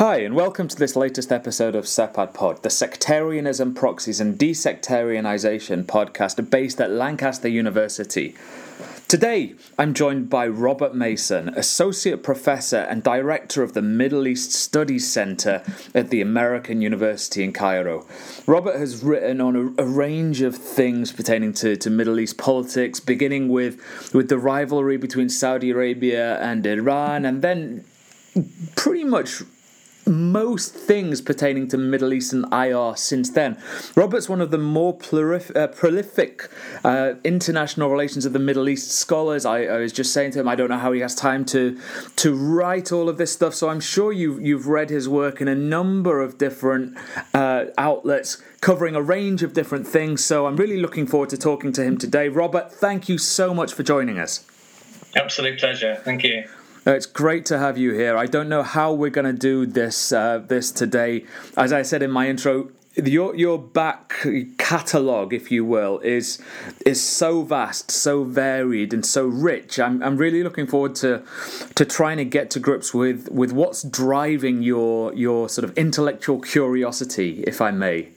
Hi, 0.00 0.20
and 0.20 0.34
welcome 0.34 0.66
to 0.66 0.76
this 0.76 0.96
latest 0.96 1.30
episode 1.30 1.74
of 1.74 1.84
SEPAD 1.84 2.32
Pod, 2.32 2.62
the 2.62 2.70
Sectarianism, 2.70 3.74
Proxies, 3.74 4.18
and 4.18 4.38
Desectarianization 4.38 5.84
podcast 5.84 6.48
based 6.48 6.80
at 6.80 6.90
Lancaster 6.90 7.48
University. 7.48 8.34
Today, 9.08 9.56
I'm 9.78 9.92
joined 9.92 10.30
by 10.30 10.48
Robert 10.48 10.94
Mason, 10.94 11.50
Associate 11.50 12.22
Professor 12.22 12.78
and 12.78 13.02
Director 13.02 13.62
of 13.62 13.74
the 13.74 13.82
Middle 13.82 14.26
East 14.26 14.52
Studies 14.52 15.06
Center 15.06 15.62
at 15.94 16.08
the 16.08 16.22
American 16.22 16.80
University 16.80 17.44
in 17.44 17.52
Cairo. 17.52 18.06
Robert 18.46 18.76
has 18.76 19.04
written 19.04 19.38
on 19.38 19.54
a, 19.54 19.82
a 19.82 19.86
range 19.86 20.40
of 20.40 20.56
things 20.56 21.12
pertaining 21.12 21.52
to, 21.52 21.76
to 21.76 21.90
Middle 21.90 22.18
East 22.18 22.38
politics, 22.38 23.00
beginning 23.00 23.50
with, 23.50 24.14
with 24.14 24.30
the 24.30 24.38
rivalry 24.38 24.96
between 24.96 25.28
Saudi 25.28 25.68
Arabia 25.68 26.40
and 26.40 26.64
Iran, 26.64 27.26
and 27.26 27.42
then 27.42 27.84
pretty 28.76 29.04
much 29.04 29.42
most 30.10 30.74
things 30.74 31.20
pertaining 31.20 31.68
to 31.68 31.78
Middle 31.78 32.12
Eastern 32.12 32.44
IR 32.52 32.94
since 32.96 33.30
then. 33.30 33.56
Robert's 33.94 34.28
one 34.28 34.40
of 34.40 34.50
the 34.50 34.58
more 34.58 34.96
plurif- 34.96 35.54
uh, 35.56 35.68
prolific 35.68 36.50
uh, 36.84 37.14
international 37.24 37.88
relations 37.88 38.26
of 38.26 38.32
the 38.32 38.38
Middle 38.38 38.68
East 38.68 38.90
scholars. 38.90 39.46
I, 39.46 39.64
I, 39.64 39.78
was 39.78 39.92
just 39.92 40.12
saying 40.12 40.32
to 40.32 40.40
him, 40.40 40.48
I 40.48 40.54
don't 40.54 40.68
know 40.68 40.78
how 40.78 40.92
he 40.92 41.00
has 41.00 41.14
time 41.14 41.44
to 41.46 41.78
to 42.16 42.34
write 42.34 42.92
all 42.92 43.08
of 43.08 43.16
this 43.16 43.32
stuff. 43.32 43.54
So 43.54 43.68
I'm 43.68 43.80
sure 43.80 44.12
you've 44.12 44.40
you've 44.40 44.66
read 44.66 44.90
his 44.90 45.08
work 45.08 45.40
in 45.40 45.48
a 45.48 45.54
number 45.54 46.20
of 46.20 46.38
different 46.38 46.98
uh, 47.32 47.66
outlets 47.78 48.42
covering 48.60 48.94
a 48.94 49.02
range 49.02 49.42
of 49.42 49.52
different 49.52 49.86
things. 49.86 50.24
So 50.24 50.46
I'm 50.46 50.56
really 50.56 50.80
looking 50.80 51.06
forward 51.06 51.30
to 51.30 51.38
talking 51.38 51.72
to 51.72 51.82
him 51.82 51.96
today. 51.96 52.28
Robert, 52.28 52.72
thank 52.72 53.08
you 53.08 53.16
so 53.18 53.54
much 53.54 53.72
for 53.72 53.82
joining 53.82 54.18
us. 54.18 54.44
Absolute 55.16 55.58
pleasure. 55.58 55.96
Thank 56.04 56.24
you. 56.24 56.44
Uh, 56.86 56.92
it's 56.92 57.06
great 57.06 57.44
to 57.46 57.58
have 57.58 57.76
you 57.76 57.92
here. 57.92 58.16
I 58.16 58.26
don't 58.26 58.48
know 58.48 58.62
how 58.62 58.92
we're 58.92 59.10
going 59.10 59.26
to 59.26 59.38
do 59.38 59.66
this 59.66 60.12
uh, 60.12 60.38
this 60.38 60.70
today. 60.70 61.24
As 61.56 61.72
I 61.72 61.82
said 61.82 62.02
in 62.02 62.10
my 62.10 62.28
intro, 62.28 62.70
your 62.96 63.36
your 63.36 63.58
back 63.58 64.26
catalogue, 64.58 65.32
if 65.32 65.50
you 65.50 65.64
will, 65.64 65.98
is 66.00 66.40
is 66.86 67.00
so 67.00 67.42
vast, 67.42 67.90
so 67.90 68.24
varied, 68.24 68.92
and 68.92 69.04
so 69.04 69.26
rich. 69.26 69.78
I'm 69.78 70.02
I'm 70.02 70.16
really 70.16 70.42
looking 70.42 70.66
forward 70.66 70.94
to 70.96 71.22
to 71.74 71.84
trying 71.84 72.16
to 72.16 72.24
get 72.24 72.50
to 72.50 72.60
grips 72.60 72.94
with 72.94 73.28
with 73.30 73.52
what's 73.52 73.82
driving 73.82 74.62
your 74.62 75.12
your 75.14 75.48
sort 75.48 75.64
of 75.64 75.76
intellectual 75.76 76.40
curiosity, 76.40 77.44
if 77.46 77.60
I 77.60 77.70
may. 77.70 78.08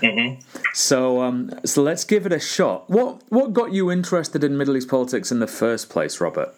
Mm-hmm. 0.00 0.40
So 0.72 1.22
um, 1.22 1.50
so 1.64 1.82
let's 1.82 2.04
give 2.04 2.24
it 2.24 2.32
a 2.32 2.40
shot. 2.40 2.88
What 2.88 3.22
what 3.28 3.52
got 3.52 3.72
you 3.72 3.90
interested 3.90 4.44
in 4.44 4.56
Middle 4.56 4.76
East 4.76 4.88
politics 4.88 5.30
in 5.30 5.40
the 5.40 5.46
first 5.46 5.90
place, 5.90 6.20
Robert? 6.20 6.54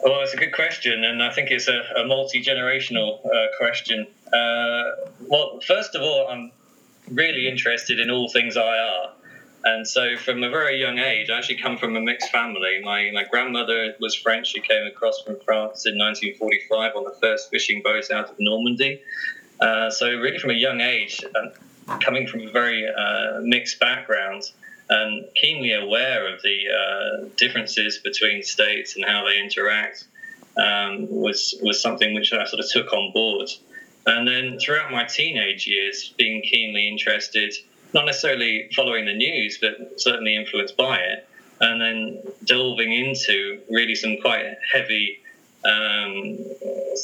Well, 0.00 0.20
it's 0.20 0.32
a 0.32 0.36
good 0.36 0.52
question, 0.52 1.02
and 1.02 1.22
I 1.22 1.32
think 1.32 1.50
it's 1.50 1.66
a, 1.66 1.82
a 1.96 2.06
multi 2.06 2.42
generational 2.42 3.24
uh, 3.26 3.56
question. 3.58 4.06
Uh, 4.32 5.10
well, 5.22 5.58
first 5.66 5.96
of 5.96 6.02
all, 6.02 6.28
I'm 6.28 6.52
really 7.10 7.48
interested 7.48 7.98
in 7.98 8.10
all 8.10 8.28
things 8.28 8.56
IR. 8.56 9.10
And 9.64 9.86
so, 9.86 10.16
from 10.16 10.44
a 10.44 10.50
very 10.50 10.80
young 10.80 10.98
age, 10.98 11.30
I 11.30 11.38
actually 11.38 11.56
come 11.56 11.76
from 11.78 11.96
a 11.96 12.00
mixed 12.00 12.30
family. 12.30 12.80
My, 12.84 13.10
my 13.12 13.24
grandmother 13.24 13.92
was 14.00 14.14
French. 14.14 14.48
She 14.48 14.60
came 14.60 14.86
across 14.86 15.20
from 15.22 15.36
France 15.44 15.84
in 15.84 15.98
1945 15.98 16.94
on 16.94 17.04
the 17.04 17.16
first 17.20 17.50
fishing 17.50 17.82
boat 17.82 18.08
out 18.12 18.30
of 18.30 18.36
Normandy. 18.38 19.02
Uh, 19.60 19.90
so, 19.90 20.06
really, 20.06 20.38
from 20.38 20.50
a 20.50 20.54
young 20.54 20.80
age, 20.80 21.24
coming 22.00 22.28
from 22.28 22.42
a 22.42 22.50
very 22.52 22.86
uh, 22.88 23.40
mixed 23.42 23.80
background, 23.80 24.44
and 24.90 25.24
keenly 25.36 25.72
aware 25.72 26.32
of 26.32 26.40
the 26.42 26.64
uh, 26.68 27.28
differences 27.36 27.98
between 27.98 28.42
states 28.42 28.96
and 28.96 29.04
how 29.04 29.24
they 29.24 29.38
interact 29.38 30.04
um, 30.56 31.06
was 31.08 31.54
was 31.62 31.80
something 31.80 32.14
which 32.14 32.32
I 32.32 32.44
sort 32.46 32.60
of 32.60 32.70
took 32.70 32.92
on 32.92 33.12
board. 33.12 33.48
And 34.06 34.26
then 34.26 34.58
throughout 34.58 34.90
my 34.90 35.04
teenage 35.04 35.66
years, 35.66 36.14
being 36.16 36.42
keenly 36.42 36.88
interested, 36.88 37.52
not 37.92 38.06
necessarily 38.06 38.70
following 38.74 39.04
the 39.04 39.14
news, 39.14 39.58
but 39.60 40.00
certainly 40.00 40.34
influenced 40.36 40.76
by 40.76 40.98
it, 40.98 41.28
and 41.60 41.80
then 41.80 42.22
delving 42.44 42.92
into 42.92 43.60
really 43.70 43.94
some 43.94 44.16
quite 44.22 44.44
heavy 44.72 45.18
um, 45.64 46.38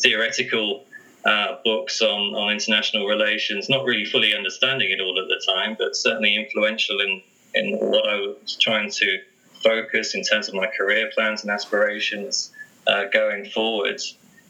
theoretical 0.03 0.84
uh, 1.25 1.56
books 1.65 2.00
on, 2.03 2.34
on 2.34 2.53
international 2.53 3.06
relations, 3.06 3.69
not 3.69 3.84
really 3.84 4.05
fully 4.05 4.34
understanding 4.34 4.91
it 4.91 5.00
all 5.00 5.19
at 5.19 5.28
the 5.28 5.53
time, 5.53 5.77
but 5.78 5.97
certainly 5.97 6.37
influential 6.37 7.00
in 7.00 7.23
in 7.55 7.77
what 7.79 8.09
I 8.09 8.17
was 8.21 8.57
trying 8.61 8.91
to 8.91 9.21
focus 9.63 10.15
in 10.15 10.23
terms 10.23 10.49
of 10.49 10.55
my 10.55 10.67
career 10.67 11.11
plans 11.15 11.43
and 11.43 11.51
aspirations 11.51 12.53
uh, 12.87 13.05
going 13.13 13.47
forward. 13.47 14.01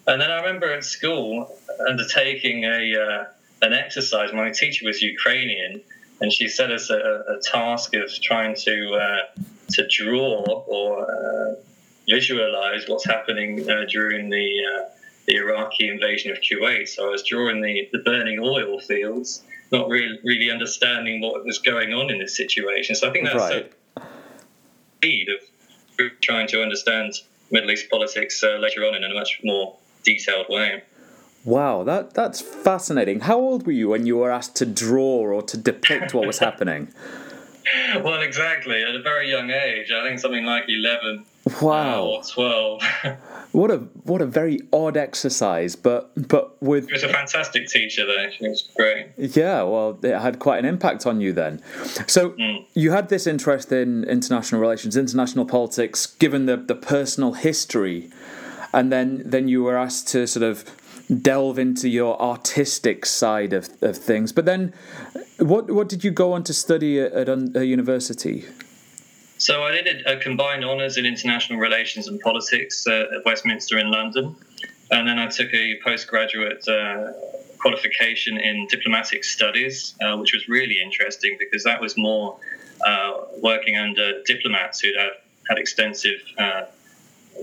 And 0.07 0.21
then 0.21 0.31
I 0.31 0.39
remember 0.41 0.73
at 0.73 0.85
school 0.85 1.49
undertaking 1.89 2.65
a 2.65 2.81
uh, 2.97 3.25
an 3.63 3.73
exercise. 3.73 4.33
My 4.33 4.51
teacher 4.51 4.85
was 4.87 5.01
Ukrainian, 5.01 5.81
and 6.21 6.33
she 6.33 6.49
set 6.49 6.71
us 6.71 6.91
a, 6.91 6.97
a 7.35 7.41
task 7.41 7.95
of 7.95 8.11
trying 8.21 8.55
to 8.67 8.95
uh, 8.95 9.41
to 9.71 9.89
draw 9.89 10.43
or 10.77 11.11
uh, 11.11 11.55
visualize 12.09 12.83
what's 12.89 13.07
happening 13.07 13.69
uh, 13.71 13.85
during 13.89 14.29
the 14.29 14.49
uh, 14.73 14.85
the 15.27 15.37
Iraqi 15.37 15.89
invasion 15.89 16.31
of 16.33 16.39
Kuwait. 16.39 16.89
So 16.89 17.07
I 17.07 17.11
was 17.11 17.23
drawing 17.23 17.63
the, 17.63 17.89
the 17.93 18.01
burning 18.01 18.41
oil 18.41 18.79
fields 18.79 19.43
not 19.73 19.89
really 19.89 20.19
really 20.25 20.51
understanding 20.51 21.21
what 21.21 21.45
was 21.45 21.59
going 21.59 21.93
on 21.93 22.11
in 22.11 22.19
this 22.19 22.37
situation. 22.37 22.95
So 22.95 23.09
I 23.09 23.13
think 23.13 23.27
that's 23.27 23.37
right. 23.37 23.73
the 23.97 24.03
speed 24.99 25.29
of 25.29 26.21
trying 26.21 26.49
to 26.49 26.63
understand 26.63 27.15
Middle 27.51 27.71
East 27.71 27.91
politics 27.91 28.43
uh, 28.43 28.59
later 28.59 28.85
on 28.85 28.95
in 28.95 29.05
a 29.05 29.15
much 29.15 29.41
more 29.45 29.77
detailed 30.03 30.47
way. 30.49 30.83
Wow, 31.45 31.85
that 31.85 32.15
that's 32.15 32.41
fascinating. 32.41 33.21
How 33.21 33.39
old 33.39 33.67
were 33.67 33.73
you 33.73 33.91
when 33.91 34.07
you 34.07 34.17
were 34.17 34.31
asked 34.31 34.57
to 34.57 34.67
draw 34.67 35.19
or 35.19 35.43
to 35.43 35.57
depict 35.57 36.15
what 36.15 36.27
was 36.27 36.39
happening? 36.47 36.93
well, 38.03 38.23
exactly. 38.23 38.83
At 38.83 38.95
a 38.95 39.03
very 39.03 39.31
young 39.31 39.51
age, 39.51 39.91
I 39.93 40.07
think 40.07 40.21
something 40.21 40.45
like 40.45 40.65
eleven. 40.69 41.27
Wow. 41.61 42.23
Twelve. 42.27 42.83
What 43.55 43.71
a 43.71 43.77
what 44.03 44.21
a 44.21 44.27
very 44.27 44.59
odd 44.73 44.97
exercise, 44.97 45.77
but 45.77 46.11
but 46.27 46.61
with. 46.61 46.89
She 46.89 46.93
was 46.93 47.05
a 47.05 47.09
fantastic 47.09 47.69
teacher, 47.69 48.05
though. 48.05 48.29
She 48.37 48.49
was 48.49 48.69
great. 48.77 49.13
Yeah, 49.17 49.63
well, 49.63 49.97
it 50.03 50.19
had 50.19 50.41
quite 50.41 50.59
an 50.59 50.65
impact 50.65 51.07
on 51.07 51.21
you 51.21 51.33
then. 51.33 51.63
So 52.09 52.31
mm. 52.31 52.65
you 52.75 52.91
had 52.91 53.11
this 53.11 53.29
interest 53.29 53.71
in 53.71 54.03
international 54.05 54.61
relations, 54.61 54.97
international 54.97 55.47
politics, 55.47 56.05
given 56.05 56.47
the 56.47 56.57
the 56.57 56.75
personal 56.75 57.35
history, 57.35 58.11
and 58.73 58.91
then 58.91 59.23
then 59.25 59.47
you 59.47 59.63
were 59.63 59.77
asked 59.77 60.09
to 60.09 60.27
sort 60.27 60.43
of 60.43 60.65
delve 61.23 61.57
into 61.57 61.89
your 61.89 62.21
artistic 62.21 63.07
side 63.07 63.53
of, 63.53 63.69
of 63.83 63.97
things. 63.97 64.33
But 64.33 64.47
then, 64.47 64.75
what 65.39 65.71
what 65.71 65.89
did 65.89 66.03
you 66.03 66.11
go 66.11 66.33
on 66.33 66.43
to 66.43 66.53
study 66.53 66.99
at, 66.99 67.13
at 67.13 67.29
a 67.29 67.65
university? 67.65 68.47
So 69.39 69.63
I 69.65 69.73
did 69.73 70.07
a, 70.07 70.17
combined 70.19 70.65
honours 70.65 70.97
in 70.97 71.05
international 71.07 71.59
relations 71.59 72.09
and 72.09 72.21
politics 72.21 72.87
uh, 72.87 73.17
at 73.17 73.25
Westminster 73.25 73.79
in 73.79 73.91
London, 73.91 74.37
and 74.91 75.09
then 75.09 75.19
I 75.19 75.29
took 75.29 75.53
a 75.53 75.79
postgraduate 75.85 76.67
uh, 76.69 77.13
qualification 77.59 78.39
in 78.39 78.67
diplomatic 78.69 79.25
studies, 79.25 79.95
uh, 80.03 80.17
which 80.17 80.33
was 80.33 80.49
really 80.49 80.79
interesting 80.83 81.37
because 81.39 81.65
that 81.65 81.81
was 81.81 81.97
more 81.97 82.39
uh, 82.87 83.13
working 83.43 83.77
under 83.77 84.23
diplomats 84.23 84.81
who 84.81 84.89
had 84.97 85.13
had 85.49 85.59
extensive 85.59 86.21
uh, 86.39 86.63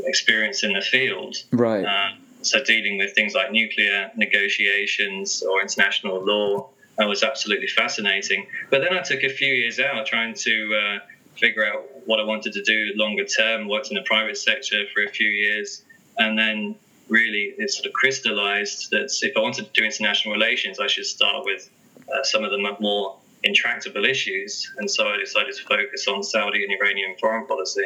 experience 0.06 0.64
in 0.64 0.74
the 0.74 0.82
field. 0.82 1.36
Right. 1.52 1.86
Uh, 1.86 2.12
so 2.42 2.64
dealing 2.64 2.98
with 2.98 3.14
things 3.14 3.34
like 3.34 3.52
nuclear 3.52 4.12
negotiations 4.16 5.44
or 5.44 5.62
international 5.62 6.24
law. 6.24 6.70
Was 7.00 7.24
absolutely 7.24 7.66
fascinating. 7.66 8.46
But 8.70 8.82
then 8.82 8.96
I 8.96 9.02
took 9.02 9.24
a 9.24 9.30
few 9.30 9.52
years 9.52 9.80
out 9.80 10.06
trying 10.06 10.36
to 10.36 11.00
figure 11.42 11.66
out 11.66 11.84
what 12.06 12.20
I 12.20 12.24
wanted 12.24 12.54
to 12.54 12.64
do 12.64 12.92
longer 12.96 13.26
term. 13.26 13.68
Worked 13.68 13.90
in 13.90 13.96
the 13.96 14.04
private 14.04 14.38
sector 14.38 14.86
for 14.94 15.04
a 15.04 15.10
few 15.10 15.28
years, 15.28 15.84
and 16.18 16.38
then 16.38 16.76
really 17.10 17.54
it 17.58 17.70
sort 17.72 17.86
of 17.86 17.94
crystallized 17.94 18.92
that 18.92 19.10
if 19.22 19.36
I 19.36 19.42
wanted 19.42 19.66
to 19.66 19.82
do 19.82 19.86
international 19.86 20.34
relations, 20.34 20.80
I 20.80 20.88
should 20.88 21.06
start 21.06 21.44
with 21.44 21.70
uh, 22.08 22.24
some 22.24 22.44
of 22.44 22.52
the 22.52 22.76
more 22.80 23.18
intractable 23.44 24.06
issues. 24.06 24.72
And 24.78 24.90
so 24.90 25.10
I 25.10 25.18
decided 25.18 25.56
to 25.56 25.64
focus 25.64 26.08
on 26.08 26.24
Saudi 26.24 26.64
and 26.64 26.72
Iranian 26.80 27.16
foreign 27.20 27.48
policy. 27.48 27.84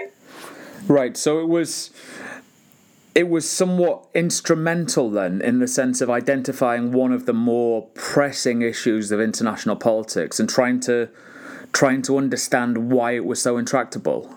Right. 0.88 1.18
So 1.18 1.40
it 1.40 1.48
was 1.48 1.92
it 3.16 3.30
was 3.30 3.50
somewhat 3.50 4.06
instrumental 4.14 5.10
then 5.10 5.42
in 5.42 5.60
the 5.60 5.68
sense 5.70 6.02
of 6.02 6.10
identifying 6.10 6.92
one 6.92 7.14
of 7.14 7.26
the 7.26 7.34
more 7.34 7.88
pressing 7.94 8.62
issues 8.62 9.10
of 9.10 9.22
international 9.22 9.78
politics 9.78 10.38
and 10.38 10.50
trying 10.50 10.82
to 10.82 11.10
trying 11.76 12.02
to 12.02 12.18
understand 12.18 12.90
why 12.90 13.12
it 13.12 13.26
was 13.26 13.42
so 13.42 13.58
intractable. 13.58 14.34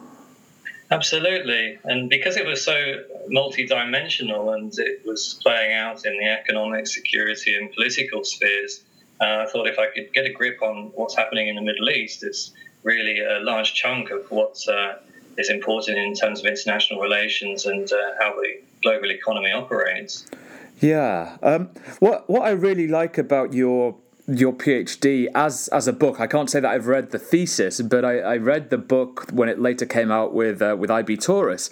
Absolutely. 0.91 1.79
And 1.85 2.11
because 2.11 2.37
it 2.37 2.45
was 2.45 2.65
so 2.65 3.05
multidimensional 3.31 4.55
and 4.55 4.77
it 4.79 5.03
was 5.07 5.39
playing 5.43 5.73
out 5.73 6.05
in 6.05 6.19
the 6.19 6.25
economic, 6.25 6.87
security, 6.87 7.57
and 7.57 7.73
political 7.73 8.25
spheres, 8.25 8.83
uh, 9.21 9.45
I 9.45 9.47
thought 9.47 9.69
if 9.69 9.79
I 9.79 9.87
could 9.95 10.13
get 10.13 10.27
a 10.27 10.33
grip 10.33 10.63
on 10.63 10.91
what's 10.95 11.15
happening 11.15 11.49
in 11.49 11.55
the 11.55 11.63
Middle 11.63 11.91
East, 11.91 12.25
it's 12.25 12.53
really 12.83 13.21
a 13.21 13.39
large 13.41 13.75
chunk 13.75 14.11
of 14.11 14.31
what 14.31 14.57
uh, 14.69 14.95
is 15.37 15.49
important 15.51 15.97
in 15.99 16.15
terms 16.15 16.41
of 16.41 16.47
international 16.47 17.01
relations 17.01 17.67
and 17.67 17.93
uh, 17.93 17.97
how 18.19 18.35
the 18.35 18.61
global 18.83 19.11
economy 19.11 19.53
operates. 19.53 20.27
Yeah. 20.81 21.37
Um, 21.43 21.71
what 21.99 22.29
what 22.31 22.43
I 22.43 22.51
really 22.51 22.87
like 22.87 23.19
about 23.19 23.53
your 23.53 23.97
your 24.29 24.53
PhD 24.53 25.29
as 25.35 25.69
as 25.69 25.89
a 25.89 25.93
book, 25.93 26.21
I 26.21 26.27
can't 26.27 26.51
say 26.51 26.61
that 26.61 26.71
I've 26.71 26.87
read 26.87 27.11
the 27.11 27.19
thesis, 27.19 27.81
but 27.81 28.05
I, 28.05 28.19
I 28.19 28.37
read 28.37 28.71
the 28.71 28.79
book 28.79 29.29
when 29.33 29.49
it 29.49 29.59
later 29.59 29.87
came 29.87 30.11
out 30.11 30.35
with 30.35 30.61
uh, 30.61 30.77
with 30.79 30.91
IB 30.91 31.17
Tauris. 31.17 31.71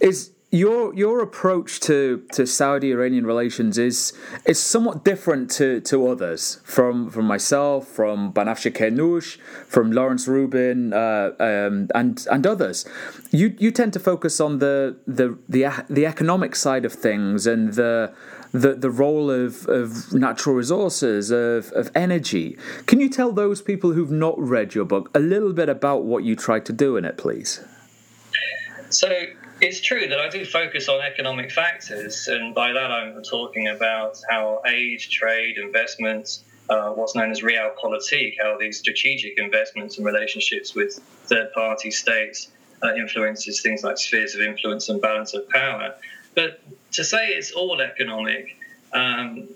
Is 0.00 0.30
your 0.52 0.94
your 0.94 1.20
approach 1.22 1.80
to, 1.80 2.22
to 2.32 2.46
Saudi 2.46 2.92
Iranian 2.92 3.26
relations 3.26 3.78
is 3.78 4.12
is 4.44 4.62
somewhat 4.62 5.04
different 5.04 5.50
to, 5.52 5.80
to 5.82 6.06
others 6.08 6.60
from 6.62 7.10
from 7.10 7.26
myself, 7.26 7.88
from 7.88 8.32
Banafsheh 8.32 8.72
Keynoush, 8.72 9.38
from 9.66 9.90
Lawrence 9.90 10.28
Rubin, 10.28 10.92
uh, 10.92 11.32
um, 11.40 11.88
and 11.94 12.26
and 12.30 12.46
others. 12.46 12.84
You 13.30 13.54
you 13.58 13.70
tend 13.72 13.92
to 13.94 14.00
focus 14.00 14.40
on 14.40 14.58
the 14.60 14.96
the 15.06 15.36
the 15.48 15.84
the 15.90 16.06
economic 16.06 16.54
side 16.54 16.84
of 16.84 16.92
things 16.92 17.46
and 17.46 17.74
the 17.74 18.12
the, 18.52 18.74
the 18.74 18.90
role 18.90 19.30
of, 19.30 19.66
of 19.68 20.12
natural 20.12 20.54
resources, 20.54 21.30
of, 21.30 21.72
of 21.72 21.90
energy. 21.94 22.56
Can 22.86 23.00
you 23.00 23.08
tell 23.08 23.32
those 23.32 23.62
people 23.62 23.92
who've 23.92 24.10
not 24.10 24.38
read 24.38 24.74
your 24.74 24.84
book 24.84 25.10
a 25.14 25.20
little 25.20 25.52
bit 25.52 25.68
about 25.68 26.04
what 26.04 26.24
you 26.24 26.36
tried 26.36 26.64
to 26.66 26.72
do 26.72 26.96
in 26.96 27.04
it, 27.04 27.16
please? 27.16 27.64
So, 28.90 29.08
it's 29.60 29.80
true 29.80 30.06
that 30.06 30.20
I 30.20 30.28
do 30.28 30.44
focus 30.44 30.88
on 30.88 31.00
economic 31.00 31.50
factors, 31.50 32.28
and 32.28 32.54
by 32.54 32.72
that 32.72 32.90
I'm 32.90 33.22
talking 33.22 33.68
about 33.68 34.18
how 34.28 34.60
aid, 34.66 35.00
trade, 35.00 35.56
investments, 35.56 36.44
uh, 36.68 36.90
what's 36.90 37.14
known 37.14 37.30
as 37.30 37.40
realpolitik, 37.40 38.34
how 38.40 38.58
these 38.58 38.78
strategic 38.78 39.38
investments 39.38 39.96
and 39.96 40.06
relationships 40.06 40.74
with 40.74 41.00
third 41.24 41.52
party 41.52 41.90
states 41.90 42.48
uh, 42.82 42.94
influences 42.94 43.62
things 43.62 43.82
like 43.82 43.96
spheres 43.96 44.34
of 44.34 44.40
influence 44.40 44.88
and 44.88 45.00
balance 45.00 45.32
of 45.32 45.48
power. 45.48 45.94
But 46.36 46.60
to 46.92 47.02
say 47.02 47.28
it's 47.28 47.50
all 47.50 47.80
economic, 47.80 48.56
um, 48.92 49.48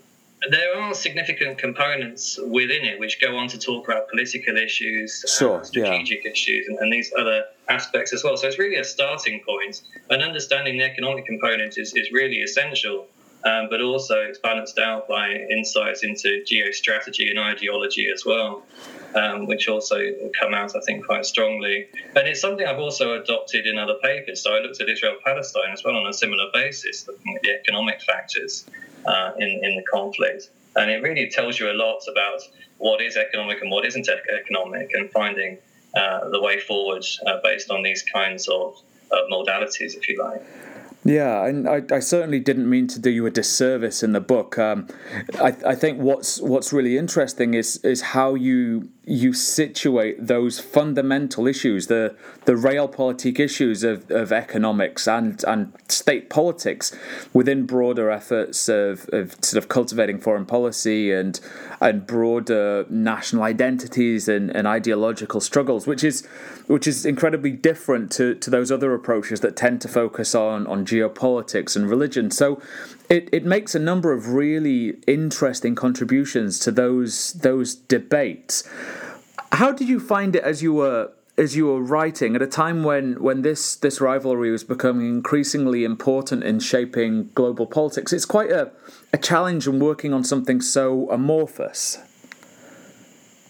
there 0.49 0.75
are 0.75 0.93
significant 0.95 1.59
components 1.59 2.39
within 2.43 2.83
it 2.83 2.99
which 2.99 3.21
go 3.21 3.37
on 3.37 3.47
to 3.49 3.59
talk 3.59 3.87
about 3.87 4.09
political 4.09 4.57
issues, 4.57 5.23
sure, 5.37 5.61
uh, 5.61 5.63
strategic 5.63 6.25
yeah. 6.25 6.31
issues, 6.31 6.67
and, 6.67 6.79
and, 6.79 6.91
these 6.91 7.13
other 7.17 7.45
aspects 7.69 8.11
as 8.11 8.23
well. 8.23 8.35
So 8.35 8.47
it's 8.47 8.57
really 8.57 8.77
a 8.77 8.83
starting 8.83 9.41
point, 9.47 9.83
and 10.09 10.23
understanding 10.23 10.79
the 10.79 10.83
economic 10.83 11.25
component 11.25 11.77
is, 11.77 11.93
is 11.95 12.11
really 12.11 12.41
essential. 12.41 13.07
Um, 13.43 13.69
but 13.69 13.81
also 13.81 14.21
it's 14.21 14.37
balanced 14.37 14.77
out 14.77 15.07
by 15.07 15.31
insights 15.31 16.03
into 16.03 16.43
geostrategy 16.45 17.29
and 17.31 17.39
ideology 17.39 18.07
as 18.13 18.23
well, 18.23 18.63
um, 19.15 19.47
which 19.47 19.67
also 19.67 19.97
come 20.39 20.53
out, 20.53 20.75
I 20.75 20.79
think, 20.85 21.05
quite 21.05 21.25
strongly. 21.25 21.89
And 22.15 22.27
it's 22.27 22.39
something 22.39 22.67
I've 22.67 22.79
also 22.79 23.19
adopted 23.19 23.65
in 23.65 23.79
other 23.79 23.95
papers. 24.03 24.43
So 24.43 24.53
I 24.53 24.59
looked 24.59 24.79
at 24.79 24.87
Israel 24.87 25.15
Palestine 25.25 25.71
as 25.73 25.83
well 25.83 25.95
on 25.95 26.05
a 26.05 26.13
similar 26.13 26.45
basis, 26.53 27.07
looking 27.07 27.35
at 27.35 27.41
the 27.41 27.51
economic 27.59 28.01
factors 28.01 28.65
uh, 29.05 29.31
in, 29.39 29.49
in 29.63 29.75
the 29.75 29.83
conflict. 29.91 30.49
And 30.75 30.91
it 30.91 31.01
really 31.01 31.29
tells 31.29 31.59
you 31.59 31.71
a 31.71 31.73
lot 31.73 32.01
about 32.07 32.41
what 32.77 33.01
is 33.01 33.17
economic 33.17 33.61
and 33.61 33.71
what 33.71 33.85
isn't 33.85 34.07
economic, 34.07 34.91
and 34.93 35.11
finding 35.11 35.57
uh, 35.95 36.29
the 36.29 36.41
way 36.41 36.59
forward 36.59 37.05
uh, 37.25 37.37
based 37.43 37.69
on 37.71 37.83
these 37.83 38.03
kinds 38.03 38.47
of, 38.47 38.79
of 39.11 39.19
modalities, 39.31 39.95
if 39.97 40.07
you 40.07 40.17
like. 40.23 40.41
Yeah, 41.03 41.45
and 41.45 41.67
I, 41.67 41.81
I, 41.91 41.99
certainly 41.99 42.39
didn't 42.39 42.69
mean 42.69 42.85
to 42.87 42.99
do 42.99 43.09
you 43.09 43.25
a 43.25 43.31
disservice 43.31 44.03
in 44.03 44.11
the 44.11 44.19
book. 44.19 44.59
Um, 44.59 44.87
I, 45.39 45.55
I, 45.65 45.73
think 45.73 45.99
what's 45.99 46.39
what's 46.39 46.71
really 46.71 46.95
interesting 46.95 47.55
is 47.55 47.77
is 47.77 48.01
how 48.01 48.35
you 48.35 48.89
you 49.03 49.33
situate 49.33 50.27
those 50.27 50.59
fundamental 50.59 51.47
issues, 51.47 51.87
the 51.87 52.15
the 52.45 52.53
realpolitik 52.53 53.39
issues 53.39 53.83
of, 53.83 54.09
of 54.11 54.31
economics 54.31 55.07
and, 55.07 55.43
and 55.47 55.73
state 55.87 56.29
politics 56.29 56.95
within 57.33 57.65
broader 57.65 58.09
efforts 58.11 58.69
of, 58.69 59.07
of 59.11 59.33
sort 59.43 59.61
of 59.61 59.69
cultivating 59.69 60.19
foreign 60.19 60.45
policy 60.45 61.11
and 61.11 61.39
and 61.79 62.05
broader 62.05 62.85
national 62.89 63.41
identities 63.41 64.27
and, 64.27 64.55
and 64.55 64.67
ideological 64.67 65.41
struggles, 65.41 65.87
which 65.87 66.03
is 66.03 66.27
which 66.67 66.87
is 66.87 67.05
incredibly 67.05 67.51
different 67.51 68.11
to, 68.11 68.35
to 68.35 68.49
those 68.49 68.71
other 68.71 68.93
approaches 68.93 69.41
that 69.41 69.55
tend 69.55 69.81
to 69.81 69.87
focus 69.87 70.33
on, 70.33 70.65
on 70.67 70.85
geopolitics 70.85 71.75
and 71.75 71.89
religion. 71.89 72.31
So 72.31 72.61
it, 73.09 73.27
it 73.33 73.43
makes 73.43 73.75
a 73.75 73.79
number 73.79 74.13
of 74.13 74.29
really 74.29 74.95
interesting 75.05 75.75
contributions 75.75 76.59
to 76.59 76.71
those 76.71 77.33
those 77.33 77.75
debates. 77.75 78.63
How 79.51 79.71
did 79.71 79.89
you 79.89 79.99
find 79.99 80.35
it 80.35 80.43
as 80.43 80.61
you 80.63 80.73
were 80.73 81.11
as 81.37 81.55
you 81.55 81.65
were 81.65 81.81
writing 81.81 82.35
at 82.35 82.41
a 82.41 82.47
time 82.47 82.83
when 82.83 83.21
when 83.21 83.41
this 83.41 83.75
this 83.75 83.99
rivalry 83.99 84.51
was 84.51 84.63
becoming 84.63 85.07
increasingly 85.07 85.83
important 85.83 86.43
in 86.43 86.59
shaping 86.59 87.29
global 87.35 87.65
politics? 87.65 88.13
It's 88.13 88.25
quite 88.25 88.51
a, 88.51 88.71
a 89.11 89.17
challenge 89.17 89.67
in 89.67 89.79
working 89.79 90.13
on 90.13 90.23
something 90.23 90.61
so 90.61 91.09
amorphous. 91.09 91.99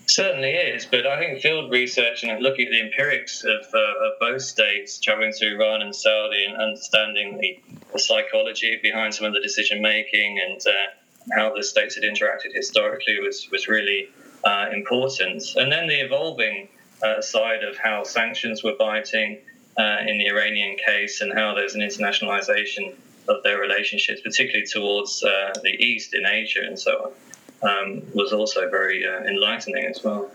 Certainly 0.07 0.49
is, 0.49 0.85
but 0.85 1.05
I 1.07 1.19
think 1.19 1.39
field 1.39 1.71
research 1.71 2.23
and 2.23 2.43
looking 2.43 2.65
at 2.65 2.71
the 2.71 2.81
empirics 2.81 3.45
of, 3.45 3.61
uh, 3.73 3.77
of 3.77 4.19
both 4.19 4.41
states, 4.41 4.99
traveling 4.99 5.31
through 5.31 5.55
Iran 5.55 5.81
and 5.81 5.95
Saudi, 5.95 6.43
and 6.43 6.57
understanding 6.57 7.37
the, 7.39 7.77
the 7.93 7.99
psychology 7.99 8.77
behind 8.83 9.13
some 9.13 9.25
of 9.25 9.33
the 9.33 9.39
decision 9.39 9.81
making 9.81 10.37
and 10.45 10.59
uh, 10.67 11.35
how 11.37 11.55
the 11.55 11.63
states 11.63 11.95
had 11.95 12.03
interacted 12.03 12.53
historically 12.53 13.19
was 13.19 13.47
was 13.51 13.67
really 13.67 14.09
uh, 14.43 14.67
important. 14.73 15.43
And 15.55 15.71
then 15.71 15.87
the 15.87 16.01
evolving 16.01 16.67
uh, 17.03 17.21
side 17.21 17.63
of 17.63 17.77
how 17.77 18.03
sanctions 18.03 18.63
were 18.63 18.75
biting 18.77 19.39
uh, 19.77 19.97
in 20.05 20.17
the 20.17 20.27
Iranian 20.27 20.77
case, 20.85 21.21
and 21.21 21.33
how 21.33 21.53
there's 21.53 21.75
an 21.75 21.81
internationalization 21.81 22.93
of 23.27 23.41
their 23.43 23.59
relationships, 23.59 24.21
particularly 24.21 24.65
towards 24.65 25.23
uh, 25.23 25.53
the 25.63 25.69
East 25.69 26.13
in 26.13 26.25
Asia 26.25 26.61
and 26.65 26.77
so 26.77 26.91
on 27.05 27.11
um, 27.63 28.01
was 28.13 28.33
also 28.33 28.69
very 28.69 29.07
uh, 29.07 29.21
enlightening 29.21 29.85
as 29.85 30.03
well. 30.03 30.29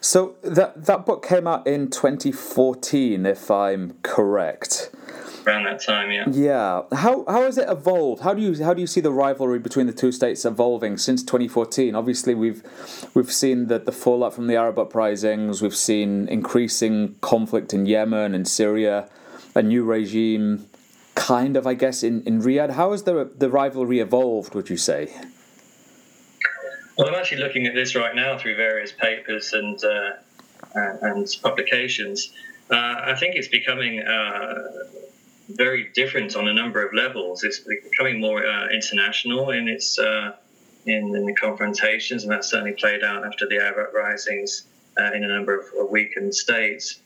So 0.00 0.34
that 0.42 0.84
that 0.84 1.06
book 1.06 1.24
came 1.24 1.46
out 1.46 1.66
in 1.66 1.88
2014, 1.88 3.24
if 3.24 3.50
I'm 3.50 3.94
correct. 4.02 4.90
Around 5.46 5.64
that 5.64 5.82
time, 5.82 6.10
yeah. 6.10 6.24
Yeah. 6.30 6.82
How 6.92 7.24
how 7.26 7.42
has 7.42 7.58
it 7.58 7.68
evolved? 7.68 8.22
How 8.22 8.32
do 8.32 8.40
you 8.40 8.62
how 8.62 8.74
do 8.74 8.80
you 8.80 8.86
see 8.86 9.00
the 9.00 9.10
rivalry 9.10 9.58
between 9.58 9.86
the 9.86 9.92
two 9.92 10.12
states 10.12 10.44
evolving 10.44 10.96
since 10.98 11.22
2014? 11.22 11.94
Obviously, 11.96 12.34
we've 12.34 12.62
we've 13.14 13.32
seen 13.32 13.66
the 13.66 13.78
the 13.78 13.92
fallout 13.92 14.34
from 14.34 14.46
the 14.46 14.54
Arab 14.54 14.78
uprisings. 14.78 15.60
We've 15.60 15.74
seen 15.74 16.28
increasing 16.28 17.16
conflict 17.20 17.74
in 17.74 17.86
Yemen 17.86 18.34
and 18.34 18.46
Syria, 18.46 19.08
a 19.54 19.62
new 19.62 19.84
regime, 19.84 20.66
kind 21.14 21.56
of, 21.56 21.66
I 21.66 21.74
guess, 21.74 22.02
in 22.02 22.22
in 22.22 22.40
Riyadh. 22.40 22.72
How 22.72 22.92
has 22.92 23.02
the 23.02 23.30
the 23.36 23.50
rivalry 23.50 23.98
evolved? 23.98 24.54
Would 24.54 24.70
you 24.70 24.76
say? 24.76 25.12
Well, 26.96 27.08
I'm 27.08 27.14
actually 27.14 27.42
looking 27.42 27.66
at 27.66 27.74
this 27.74 27.94
right 27.96 28.14
now 28.14 28.38
through 28.38 28.56
various 28.56 28.92
papers 28.92 29.52
and 29.54 29.82
uh, 29.82 30.12
and 30.74 31.26
publications. 31.42 32.32
Uh, 32.70 32.94
I 33.06 33.14
think 33.18 33.34
it's 33.34 33.48
becoming 33.48 34.00
uh, 34.00 34.68
very 35.56 35.90
different 35.94 36.36
on 36.36 36.48
a 36.48 36.54
number 36.54 36.84
of 36.84 36.92
levels. 36.94 37.44
It's 37.44 37.60
becoming 37.60 38.20
more 38.20 38.46
uh, 38.46 38.68
international 38.68 39.50
in 39.50 39.68
its 39.68 39.98
uh, 39.98 40.36
in, 40.86 41.14
in, 41.14 41.26
the 41.26 41.34
confrontations, 41.34 42.24
and 42.24 42.32
that 42.32 42.44
certainly 42.44 42.72
played 42.72 43.02
out 43.04 43.24
after 43.24 43.46
the 43.46 43.58
Arab 43.58 43.88
uprisings 43.88 44.64
uh, 44.98 45.12
in 45.12 45.24
a 45.24 45.28
number 45.28 45.58
of 45.58 45.90
weakened 45.90 46.34
states 46.34 46.98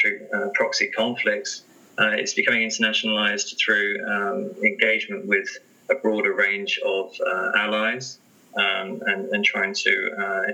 through 0.00 0.26
proxy 0.54 0.88
conflicts. 0.88 1.64
it's 1.98 2.34
becoming 2.34 2.62
internationalized 2.66 3.58
through 3.58 4.02
um, 4.06 4.50
engagement 4.64 5.26
with 5.26 5.48
a 5.90 5.94
broader 5.96 6.32
range 6.34 6.80
of 6.84 7.14
allies 7.56 8.18
um, 8.56 9.02
and, 9.06 9.28
and, 9.28 9.44
trying 9.44 9.74
to 9.74 10.10
uh, 10.18 10.52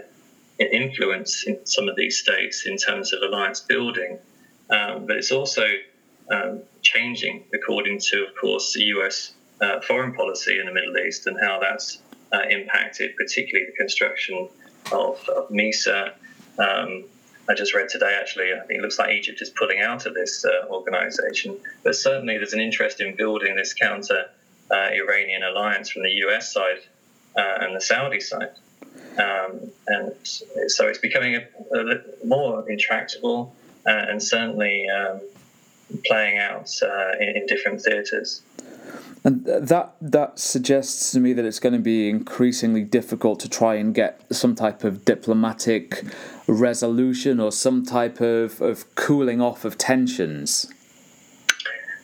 influence 0.59 1.45
in 1.45 1.65
some 1.65 1.89
of 1.89 1.97
these 1.97 2.19
states 2.19 2.67
in 2.67 2.77
terms 2.77 3.13
of 3.13 3.23
alliance 3.23 3.61
building. 3.61 4.19
Um, 4.71 5.07
but 5.07 5.17
it's 5.17 5.31
also 5.31 5.65
um, 6.31 6.63
changing 6.83 7.45
according 7.53 7.99
to, 7.99 8.27
of 8.27 8.35
course, 8.41 8.73
the 8.75 8.85
US 8.97 9.33
uh, 9.61 9.81
foreign 9.81 10.13
policy 10.13 10.59
in 10.59 10.67
the 10.67 10.73
Middle 10.73 10.97
East 10.99 11.27
and 11.27 11.39
how 11.41 11.61
that's 11.61 11.99
uh, 12.33 12.43
impacted, 12.51 13.17
particularly 13.17 13.67
the 13.71 13.77
construction 13.77 14.49
of, 14.91 15.29
of 15.29 15.51
MESA. 15.51 16.15
Um, 16.59 17.05
I 17.49 17.55
just 17.55 17.75
read 17.75 17.89
today, 17.89 18.17
actually, 18.21 18.53
I 18.53 18.61
think 18.67 18.79
it 18.79 18.83
looks 18.83 18.99
like 18.99 19.11
Egypt 19.11 19.43
is 19.43 19.51
pulling 19.51 19.81
out 19.81 20.07
of 20.07 20.15
this 20.15 20.45
uh, 20.45 20.67
organization. 20.69 21.59
But 21.83 21.97
certainly 21.97 22.39
there's 22.39 22.53
an 22.53 22.61
interest 22.61 23.01
in 23.01 23.17
building 23.17 23.57
this 23.57 23.75
counter 23.75 24.27
uh, 24.71 24.89
Iranian 24.93 25.43
alliance 25.43 25.91
from 25.91 26.03
the 26.03 26.13
US 26.27 26.53
side 26.53 26.81
uh, 27.37 27.59
and 27.61 27.77
the 27.77 27.81
Saudi 27.81 28.21
side. 28.21 28.53
Um, 29.19 29.71
and 29.89 30.13
so 30.23 30.87
it's 30.87 30.99
becoming 30.99 31.37
a, 31.37 31.77
a 31.77 32.27
more 32.27 32.69
intractable 32.71 33.55
uh, 33.87 33.91
and 33.91 34.23
certainly 34.23 34.89
um, 34.89 35.21
playing 36.07 36.39
out 36.39 36.71
uh, 36.83 37.13
in, 37.21 37.37
in, 37.37 37.47
different 37.47 37.81
theatres. 37.81 38.43
And 39.25 39.45
that 39.45 39.95
that 40.01 40.39
suggests 40.39 41.13
to 41.13 41.21
me 41.21 41.33
that 41.33 41.45
it's 41.45 41.61
going 41.61 41.75
to 41.75 41.79
be 41.79 42.09
increasingly 42.09 42.83
difficult 42.83 43.39
to 43.41 43.49
try 43.49 43.77
and 43.77 43.95
get 43.95 44.21
some 44.35 44.55
type 44.55 44.83
of 44.83 45.05
diplomatic 45.05 46.05
resolution 46.49 47.39
or 47.39 47.53
some 47.53 47.85
type 47.85 48.21
of, 48.21 48.61
of 48.61 48.95
cooling 48.97 49.41
off 49.41 49.65
of 49.65 49.79
tensions. 49.79 50.73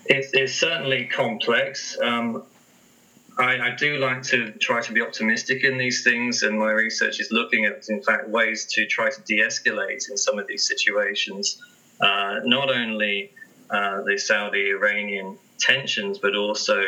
It's, 0.07 0.33
it's 0.33 0.55
certainly 0.55 1.07
complex. 1.07 1.99
Um, 2.01 2.45
I, 3.39 3.69
I, 3.69 3.75
do 3.77 3.99
like 3.99 4.23
to 4.25 4.53
try 4.53 4.81
to 4.81 4.93
be 4.93 5.01
optimistic 5.01 5.65
in 5.65 5.79
these 5.79 6.03
things, 6.03 6.43
and 6.43 6.59
my 6.59 6.73
research 6.73 7.21
is 7.21 7.31
looking 7.31 7.67
at, 7.67 7.89
in 7.89 8.03
fact, 8.03 8.29
ways 8.29 8.67
to 8.73 8.87
try 8.87 9.11
to 9.11 9.21
de 9.23 9.39
escalate 9.39 10.11
in 10.11 10.17
some 10.17 10.39
of 10.39 10.47
these 10.49 10.67
situations. 10.67 11.63
Uh, 12.01 12.41
not 12.45 12.71
only 12.71 13.33
uh, 13.71 14.03
the 14.03 14.17
Saudi 14.19 14.71
Iranian 14.71 15.37
tensions, 15.59 16.19
but 16.19 16.35
also 16.35 16.83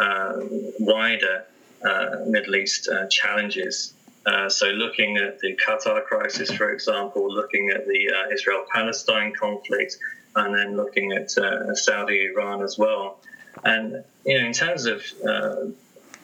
uh, 0.00 0.40
wider 0.80 1.44
uh, 1.84 2.16
Middle 2.26 2.56
East 2.56 2.88
uh, 2.88 3.06
challenges. 3.08 3.94
Uh, 4.26 4.48
so, 4.48 4.66
looking 4.68 5.18
at 5.18 5.38
the 5.40 5.54
Qatar 5.56 6.02
crisis, 6.04 6.50
for 6.50 6.72
example, 6.72 7.32
looking 7.32 7.70
at 7.70 7.86
the 7.86 8.12
Israel 8.32 8.64
Palestine 8.72 9.32
conflict, 9.38 9.98
and 10.34 10.56
then 10.56 10.76
looking 10.76 11.12
at 11.12 11.30
Saudi 11.76 12.26
Iran 12.26 12.62
as 12.62 12.76
well. 12.78 13.20
And, 13.64 14.02
you 14.24 14.40
know, 14.40 14.46
in 14.46 14.52
terms 14.52 14.86
of 14.86 15.02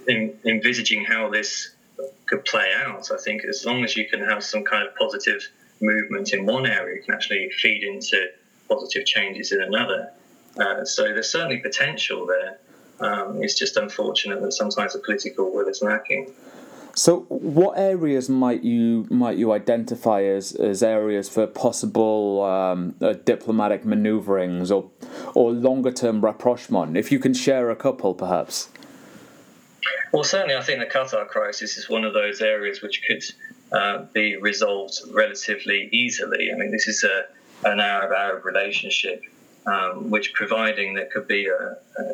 in, 0.09 0.35
envisaging 0.45 1.05
how 1.05 1.29
this 1.29 1.71
could 2.27 2.45
play 2.45 2.71
out, 2.75 3.11
I 3.13 3.19
think 3.19 3.45
as 3.45 3.65
long 3.65 3.85
as 3.85 3.97
you 3.97 4.09
can 4.09 4.21
have 4.21 4.43
some 4.43 4.65
kind 4.65 4.87
of 4.87 4.97
positive 4.97 5.47
movement 5.81 6.33
in 6.33 6.47
one 6.47 6.67
area, 6.67 6.97
you 6.97 7.03
can 7.03 7.15
actually 7.15 7.51
feed 7.51 7.83
into 7.83 8.31
positive 8.71 9.05
changes 9.05 9.53
in 9.53 9.61
another. 9.61 10.13
Uh, 10.59 10.85
so 10.85 11.05
there's 11.05 11.31
certainly 11.31 11.59
potential 11.59 12.27
there. 12.27 12.59
Um, 13.01 13.43
it's 13.43 13.55
just 13.55 13.77
unfortunate 13.77 14.41
that 14.43 14.53
sometimes 14.53 14.93
the 14.93 14.99
political 15.01 15.53
will 15.53 15.69
is 15.69 15.83
lacking. 15.83 16.33
So, 16.95 17.21
what 17.29 17.79
areas 17.79 18.29
might 18.29 18.63
you 18.63 19.07
might 19.11 19.39
you 19.39 19.53
identify 19.53 20.23
as, 20.23 20.53
as 20.53 20.83
areas 20.83 21.29
for 21.29 21.47
possible 21.47 22.43
um, 22.43 22.95
uh, 23.01 23.15
diplomatic 23.25 23.85
manoeuvrings 23.85 24.75
or 24.75 24.91
or 25.35 25.53
longer 25.53 25.93
term 25.93 26.21
rapprochement? 26.21 26.97
If 26.97 27.13
you 27.13 27.19
can 27.19 27.33
share 27.33 27.71
a 27.71 27.77
couple, 27.77 28.15
perhaps. 28.15 28.69
Well, 30.13 30.25
certainly, 30.25 30.57
I 30.57 30.63
think 30.63 30.81
the 30.81 30.87
Qatar 30.87 31.29
crisis 31.29 31.79
is 31.79 31.89
one 31.89 32.05
of 32.05 32.13
those 32.13 32.41
areas 32.41 32.83
which 32.83 33.03
could 33.07 33.23
uh, 33.73 34.05
be 34.13 34.37
resolved 34.37 35.01
relatively 35.13 35.89
easily. 35.93 36.51
I 36.53 36.57
mean, 36.57 36.73
this 36.73 36.89
is 36.89 37.05
a 37.05 37.27
an 37.65 37.81
Arab 37.81 38.13
Arab 38.13 38.45
relationship, 38.45 39.23
um, 39.67 40.11
which, 40.11 40.33
providing 40.33 40.95
there 40.95 41.09
could 41.13 41.27
be 41.27 41.47
a, 41.47 41.77
a, 42.03 42.05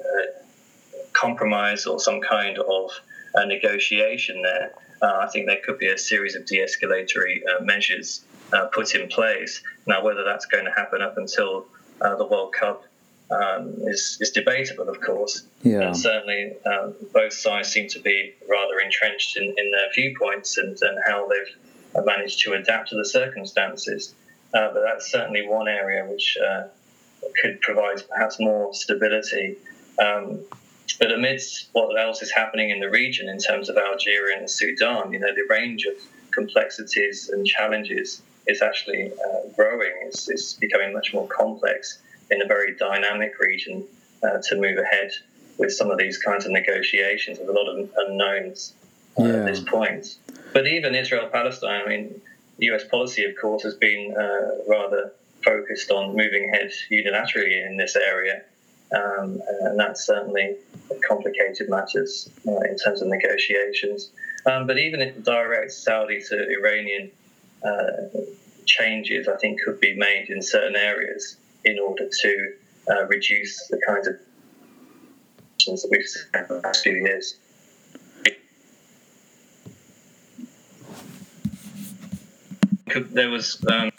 compromise 1.12 1.86
or 1.86 1.98
some 1.98 2.20
kind 2.20 2.58
of 2.58 2.90
a 3.34 3.46
negotiation 3.46 4.42
there, 4.42 4.74
uh, 5.02 5.18
I 5.22 5.28
think 5.28 5.46
there 5.46 5.60
could 5.64 5.78
be 5.78 5.88
a 5.88 5.98
series 5.98 6.34
of 6.34 6.44
de 6.46 6.58
escalatory 6.58 7.40
uh, 7.46 7.62
measures 7.62 8.24
uh, 8.52 8.66
put 8.66 8.94
in 8.94 9.08
place. 9.08 9.62
Now, 9.86 10.04
whether 10.04 10.24
that's 10.24 10.46
going 10.46 10.64
to 10.64 10.70
happen 10.72 11.02
up 11.02 11.16
until 11.16 11.66
uh, 12.00 12.16
the 12.16 12.26
World 12.26 12.52
Cup 12.52 12.84
um, 13.30 13.74
is, 13.82 14.18
is 14.20 14.30
debatable, 14.30 14.88
of 14.88 15.00
course. 15.00 15.42
Yeah. 15.62 15.80
And 15.80 15.96
certainly, 15.96 16.54
um, 16.64 16.94
both 17.12 17.32
sides 17.32 17.68
seem 17.68 17.88
to 17.88 18.00
be 18.00 18.34
rather 18.48 18.78
entrenched 18.78 19.36
in, 19.36 19.44
in 19.44 19.70
their 19.70 19.90
viewpoints 19.94 20.58
and, 20.58 20.78
and 20.80 20.98
how 21.06 21.28
they've 21.28 22.04
managed 22.04 22.40
to 22.40 22.52
adapt 22.52 22.90
to 22.90 22.96
the 22.96 23.04
circumstances. 23.04 24.14
Uh, 24.54 24.72
but 24.72 24.82
that's 24.82 25.10
certainly 25.10 25.46
one 25.46 25.68
area 25.68 26.04
which 26.06 26.36
uh, 26.38 26.64
could 27.42 27.60
provide 27.60 28.02
perhaps 28.08 28.38
more 28.40 28.72
stability. 28.72 29.56
Um, 29.98 30.40
but 30.98 31.12
amidst 31.12 31.68
what 31.72 31.98
else 31.98 32.22
is 32.22 32.30
happening 32.30 32.70
in 32.70 32.80
the 32.80 32.88
region 32.88 33.28
in 33.28 33.38
terms 33.38 33.68
of 33.68 33.76
Algeria 33.76 34.38
and 34.38 34.50
Sudan, 34.50 35.12
you 35.12 35.18
know, 35.18 35.34
the 35.34 35.46
range 35.48 35.84
of 35.84 35.94
complexities 36.30 37.28
and 37.28 37.46
challenges 37.46 38.22
is 38.46 38.62
actually 38.62 39.10
uh, 39.12 39.48
growing. 39.56 39.92
It's, 40.02 40.28
it's, 40.28 40.52
becoming 40.54 40.92
much 40.92 41.12
more 41.12 41.26
complex 41.26 41.98
in 42.30 42.40
a 42.42 42.46
very 42.46 42.74
dynamic 42.76 43.38
region 43.40 43.84
uh, 44.22 44.38
to 44.44 44.56
move 44.56 44.78
ahead 44.78 45.10
with 45.58 45.72
some 45.72 45.90
of 45.90 45.98
these 45.98 46.18
kinds 46.18 46.44
of 46.44 46.52
negotiations 46.52 47.38
with 47.38 47.48
a 47.48 47.52
lot 47.52 47.68
of 47.68 47.90
unknowns 47.96 48.74
uh, 49.18 49.24
yeah. 49.24 49.32
at 49.34 49.46
this 49.46 49.60
point. 49.60 50.16
But 50.52 50.66
even 50.66 50.94
Israel 50.94 51.28
Palestine, 51.32 51.82
I 51.84 51.88
mean, 51.88 52.20
US 52.58 52.84
policy, 52.84 53.24
of 53.24 53.34
course, 53.40 53.62
has 53.62 53.74
been 53.74 54.14
uh, 54.16 54.62
rather 54.68 55.12
focused 55.44 55.90
on 55.90 56.16
moving 56.16 56.50
ahead 56.52 56.72
unilaterally 56.90 57.66
in 57.66 57.76
this 57.76 57.96
area. 57.96 58.42
Um, 58.94 59.40
and 59.62 59.78
that's 59.78 60.06
certainly 60.06 60.56
complicated 61.06 61.68
matters 61.68 62.30
uh, 62.46 62.60
in 62.60 62.76
terms 62.78 63.02
of 63.02 63.08
negotiations. 63.08 64.10
Um, 64.46 64.66
but 64.66 64.78
even 64.78 65.00
if 65.00 65.22
direct 65.24 65.72
Saudi 65.72 66.22
to 66.28 66.48
Iranian 66.50 67.10
uh, 67.64 68.20
changes, 68.64 69.28
I 69.28 69.36
think, 69.36 69.60
could 69.62 69.80
be 69.80 69.96
made 69.96 70.30
in 70.30 70.40
certain 70.40 70.76
areas 70.76 71.36
in 71.64 71.78
order 71.80 72.08
to 72.08 72.52
uh, 72.90 73.06
reduce 73.06 73.66
the 73.68 73.80
kinds 73.86 74.06
of 74.06 74.16
that 75.66 75.88
we've 75.90 76.06
seen 76.06 76.22
in 76.34 76.46
the 76.48 76.60
last 76.60 76.82
few 76.84 76.92
years. 76.92 77.36
There 83.00 83.30
was 83.30 83.64
um, 83.70 83.90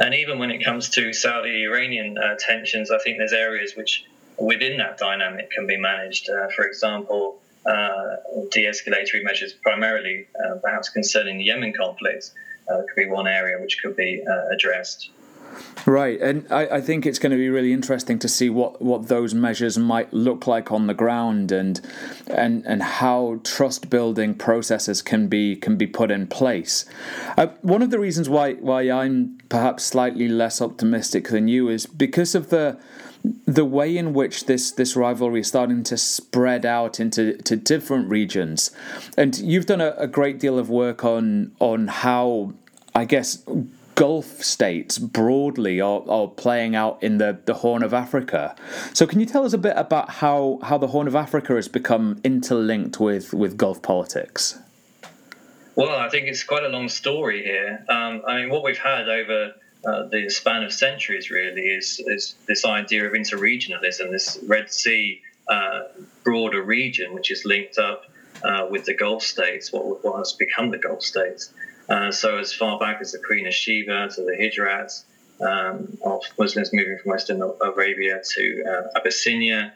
and 0.00 0.14
even 0.14 0.38
when 0.38 0.50
it 0.50 0.64
comes 0.64 0.88
to 0.90 1.12
Saudi 1.12 1.64
Iranian 1.64 2.18
uh, 2.18 2.36
tensions, 2.38 2.90
I 2.90 2.98
think 2.98 3.18
there's 3.18 3.32
areas 3.32 3.74
which 3.76 4.04
within 4.38 4.76
that 4.78 4.98
dynamic 4.98 5.50
can 5.50 5.66
be 5.66 5.76
managed. 5.76 6.28
Uh, 6.28 6.48
for 6.48 6.66
example, 6.66 7.40
uh, 7.66 8.16
de 8.50 8.64
escalatory 8.66 9.22
measures, 9.22 9.52
primarily 9.52 10.26
uh, 10.44 10.56
perhaps 10.56 10.88
concerning 10.88 11.38
the 11.38 11.44
Yemen 11.44 11.72
conflict, 11.72 12.32
uh, 12.68 12.82
could 12.88 12.96
be 12.96 13.06
one 13.06 13.26
area 13.26 13.60
which 13.60 13.78
could 13.82 13.96
be 13.96 14.22
uh, 14.28 14.48
addressed. 14.52 15.10
Right, 15.86 16.20
and 16.20 16.46
I, 16.50 16.66
I, 16.66 16.80
think 16.80 17.04
it's 17.04 17.18
going 17.18 17.32
to 17.32 17.36
be 17.36 17.48
really 17.48 17.72
interesting 17.72 18.18
to 18.20 18.28
see 18.28 18.48
what, 18.48 18.80
what 18.80 19.08
those 19.08 19.34
measures 19.34 19.76
might 19.76 20.12
look 20.12 20.46
like 20.46 20.72
on 20.72 20.86
the 20.86 20.94
ground, 20.94 21.52
and 21.52 21.80
and 22.26 22.64
and 22.64 22.82
how 22.82 23.40
trust 23.44 23.90
building 23.90 24.34
processes 24.34 25.02
can 25.02 25.28
be 25.28 25.56
can 25.56 25.76
be 25.76 25.86
put 25.86 26.10
in 26.10 26.26
place. 26.26 26.86
Uh, 27.36 27.48
one 27.60 27.82
of 27.82 27.90
the 27.90 27.98
reasons 27.98 28.28
why 28.28 28.54
why 28.54 28.90
I'm 28.90 29.38
perhaps 29.48 29.84
slightly 29.84 30.28
less 30.28 30.62
optimistic 30.62 31.28
than 31.28 31.48
you 31.48 31.68
is 31.68 31.86
because 31.86 32.34
of 32.34 32.48
the 32.48 32.78
the 33.46 33.64
way 33.64 33.96
in 33.96 34.12
which 34.12 34.46
this 34.46 34.70
this 34.70 34.96
rivalry 34.96 35.40
is 35.40 35.48
starting 35.48 35.82
to 35.84 35.96
spread 35.96 36.66
out 36.66 37.00
into 37.00 37.36
to 37.38 37.56
different 37.56 38.08
regions, 38.08 38.70
and 39.16 39.38
you've 39.38 39.66
done 39.66 39.80
a, 39.80 39.94
a 39.98 40.06
great 40.06 40.38
deal 40.38 40.58
of 40.58 40.70
work 40.70 41.04
on 41.04 41.52
on 41.58 41.88
how 41.88 42.52
I 42.94 43.04
guess 43.04 43.42
Gulf 43.94 44.42
states 44.42 44.98
broadly 44.98 45.80
are, 45.80 46.02
are 46.08 46.28
playing 46.28 46.74
out 46.74 47.02
in 47.02 47.18
the, 47.18 47.38
the 47.44 47.54
Horn 47.54 47.82
of 47.82 47.94
Africa. 47.94 48.56
So, 48.92 49.06
can 49.06 49.20
you 49.20 49.26
tell 49.26 49.44
us 49.44 49.52
a 49.52 49.58
bit 49.58 49.74
about 49.76 50.10
how, 50.10 50.58
how 50.62 50.78
the 50.78 50.88
Horn 50.88 51.06
of 51.06 51.14
Africa 51.14 51.54
has 51.54 51.68
become 51.68 52.20
interlinked 52.24 52.98
with, 52.98 53.32
with 53.32 53.56
Gulf 53.56 53.82
politics? 53.82 54.58
Well, 55.76 55.96
I 55.98 56.08
think 56.08 56.28
it's 56.28 56.44
quite 56.44 56.62
a 56.62 56.68
long 56.68 56.88
story 56.88 57.42
here. 57.42 57.84
Um, 57.88 58.22
I 58.26 58.40
mean, 58.40 58.50
what 58.50 58.62
we've 58.62 58.78
had 58.78 59.08
over 59.08 59.54
uh, 59.84 60.06
the 60.06 60.30
span 60.30 60.62
of 60.62 60.72
centuries 60.72 61.30
really 61.30 61.62
is, 61.62 62.00
is 62.06 62.36
this 62.46 62.64
idea 62.64 63.06
of 63.06 63.12
interregionalism, 63.12 64.10
this 64.10 64.38
Red 64.46 64.72
Sea 64.72 65.20
uh, 65.48 65.82
broader 66.22 66.62
region, 66.62 67.12
which 67.12 67.30
is 67.30 67.44
linked 67.44 67.78
up 67.78 68.04
uh, 68.42 68.66
with 68.70 68.84
the 68.84 68.94
Gulf 68.94 69.22
states, 69.22 69.72
what, 69.72 70.04
what 70.04 70.18
has 70.18 70.32
become 70.32 70.70
the 70.70 70.78
Gulf 70.78 71.02
states. 71.02 71.52
Uh, 71.88 72.10
so 72.10 72.38
as 72.38 72.52
far 72.52 72.78
back 72.78 73.00
as 73.00 73.12
the 73.12 73.18
Queen 73.18 73.46
of 73.46 73.54
Sheba 73.54 74.08
to 74.14 74.22
the 74.22 74.36
Hijrats 74.40 75.04
um, 75.40 75.98
of 76.04 76.22
Muslims 76.38 76.72
moving 76.72 76.98
from 77.02 77.10
Western 77.10 77.42
Arabia 77.62 78.20
to 78.36 78.64
uh, 78.64 78.98
Abyssinia, 78.98 79.72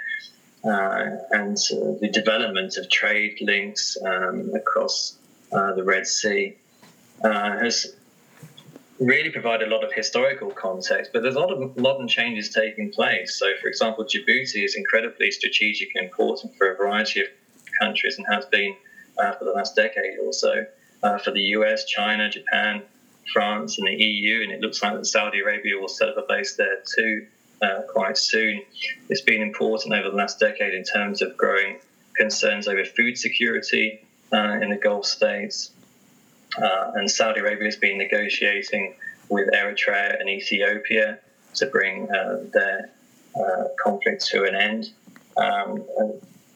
uh, 0.64 1.10
and 1.30 1.56
the 2.00 2.10
development 2.12 2.76
of 2.76 2.88
trade 2.90 3.38
links 3.40 3.96
um, 4.04 4.50
across 4.54 5.18
uh, 5.52 5.72
the 5.74 5.84
Red 5.84 6.06
Sea 6.06 6.56
has 7.22 7.94
really 8.98 9.30
provide 9.30 9.62
a 9.62 9.66
lot 9.66 9.84
of 9.84 9.92
historical 9.92 10.50
context, 10.50 11.12
but 11.12 11.22
there's 11.22 11.36
a 11.36 11.40
lot 11.40 11.52
of 11.52 11.76
modern 11.76 12.08
changes 12.08 12.52
taking 12.52 12.90
place. 12.90 13.38
So, 13.38 13.46
for 13.60 13.68
example, 13.68 14.04
Djibouti 14.04 14.64
is 14.64 14.74
incredibly 14.74 15.30
strategic 15.30 15.94
and 15.94 16.06
important 16.06 16.56
for 16.56 16.72
a 16.72 16.76
variety 16.76 17.20
of 17.20 17.26
countries 17.80 18.18
and 18.18 18.26
has 18.28 18.46
been 18.46 18.74
uh, 19.18 19.32
for 19.32 19.44
the 19.44 19.52
last 19.52 19.76
decade 19.76 20.18
or 20.20 20.32
so 20.32 20.64
uh, 21.02 21.18
for 21.18 21.30
the 21.30 21.42
US, 21.56 21.84
China, 21.84 22.28
Japan, 22.28 22.82
France, 23.32 23.78
and 23.78 23.86
the 23.86 23.94
EU, 23.94 24.42
and 24.42 24.52
it 24.52 24.60
looks 24.60 24.82
like 24.82 24.94
that 24.94 25.06
Saudi 25.06 25.40
Arabia 25.40 25.78
will 25.78 25.88
set 25.88 26.08
up 26.08 26.16
a 26.16 26.24
base 26.28 26.56
there 26.56 26.82
too 26.96 27.26
uh, 27.62 27.82
quite 27.88 28.16
soon. 28.16 28.62
It's 29.08 29.20
been 29.20 29.42
important 29.42 29.94
over 29.94 30.10
the 30.10 30.16
last 30.16 30.38
decade 30.40 30.74
in 30.74 30.84
terms 30.84 31.22
of 31.22 31.36
growing 31.36 31.78
concerns 32.16 32.68
over 32.68 32.84
food 32.84 33.18
security 33.18 34.00
uh, 34.32 34.58
in 34.62 34.70
the 34.70 34.76
Gulf 34.76 35.06
states. 35.06 35.70
Uh, 36.60 36.92
and 36.94 37.10
Saudi 37.10 37.40
Arabia 37.40 37.66
has 37.66 37.76
been 37.76 37.98
negotiating 37.98 38.94
with 39.28 39.48
Eritrea 39.52 40.18
and 40.18 40.28
Ethiopia 40.28 41.18
to 41.54 41.66
bring 41.66 42.10
uh, 42.10 42.44
their 42.52 42.90
uh, 43.36 43.64
conflict 43.82 44.24
to 44.26 44.44
an 44.44 44.54
end. 44.54 44.90
Um, 45.36 45.84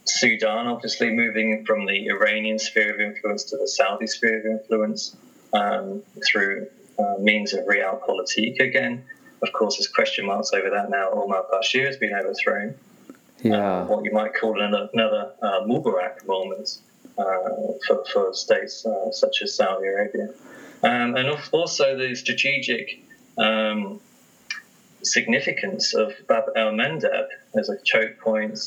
Sudan, 0.05 0.67
obviously 0.67 1.11
moving 1.11 1.65
from 1.65 1.87
the 1.87 2.09
Iranian 2.09 2.59
sphere 2.59 2.95
of 2.95 3.01
influence 3.01 3.45
to 3.45 3.57
the 3.57 3.69
Saudi 3.69 4.07
sphere 4.07 4.41
of 4.41 4.47
influence 4.47 5.17
um, 5.53 6.03
through 6.27 6.67
uh, 6.99 7.15
means 7.21 7.53
of 7.53 7.65
realpolitik 7.67 8.61
again. 8.61 9.05
Of 9.43 9.53
course, 9.53 9.77
there's 9.77 9.89
question 9.89 10.27
marks 10.27 10.53
over 10.53 10.71
that 10.71 10.91
now. 10.91 11.11
Omar 11.11 11.45
Bashir 11.53 11.87
has 11.87 11.97
been 11.97 12.13
overthrown. 12.15 12.75
Yeah. 13.43 13.81
Uh, 13.81 13.85
what 13.87 14.05
you 14.05 14.13
might 14.13 14.35
call 14.35 14.61
another, 14.61 14.89
another 14.93 15.33
uh, 15.43 15.61
Mubarak 15.63 16.27
moment 16.27 16.79
uh, 17.19 17.25
for, 17.87 18.05
for 18.13 18.35
states 18.35 18.87
uh, 18.87 19.11
such 19.11 19.43
as 19.43 19.55
Saudi 19.55 19.87
Arabia. 19.87 20.29
Um, 20.85 21.17
and 21.17 21.29
also 21.53 21.97
the 21.97 22.15
strategic 22.15 23.05
um, 23.39 24.01
significance 25.03 25.95
of 25.95 26.13
Bab 26.29 26.45
el 26.57 26.73
Mandeb 26.73 27.27
as 27.57 27.69
a 27.69 27.77
choke 27.85 28.19
point, 28.19 28.59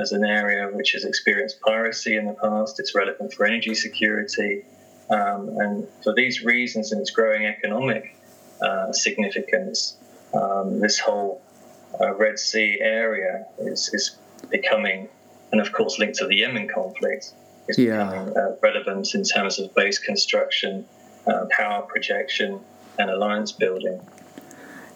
as 0.00 0.12
an 0.12 0.24
area 0.24 0.68
which 0.72 0.92
has 0.92 1.04
experienced 1.04 1.60
piracy 1.60 2.16
in 2.16 2.26
the 2.26 2.34
past. 2.34 2.78
It's 2.78 2.94
relevant 2.94 3.32
for 3.32 3.46
energy 3.46 3.74
security. 3.74 4.64
Um, 5.10 5.48
and 5.58 5.86
for 6.04 6.14
these 6.14 6.42
reasons 6.42 6.92
and 6.92 7.00
its 7.00 7.10
growing 7.10 7.44
economic 7.46 8.16
uh, 8.62 8.92
significance, 8.92 9.96
um, 10.34 10.78
this 10.80 10.98
whole 10.98 11.42
uh, 12.00 12.14
Red 12.14 12.38
Sea 12.38 12.78
area 12.80 13.46
is, 13.58 13.90
is 13.92 14.16
becoming, 14.50 15.08
and 15.50 15.60
of 15.60 15.72
course 15.72 15.98
linked 15.98 16.18
to 16.18 16.26
the 16.26 16.36
Yemen 16.36 16.68
conflict, 16.68 17.32
is 17.68 17.78
Yeah. 17.78 18.06
becoming 18.06 18.36
uh, 18.36 18.56
relevant 18.62 19.14
in 19.14 19.24
terms 19.24 19.58
of 19.58 19.74
base 19.74 19.98
construction, 19.98 20.86
uh, 21.26 21.46
power 21.50 21.82
projection, 21.82 22.60
and 22.98 23.10
alliance 23.10 23.50
building. 23.50 24.00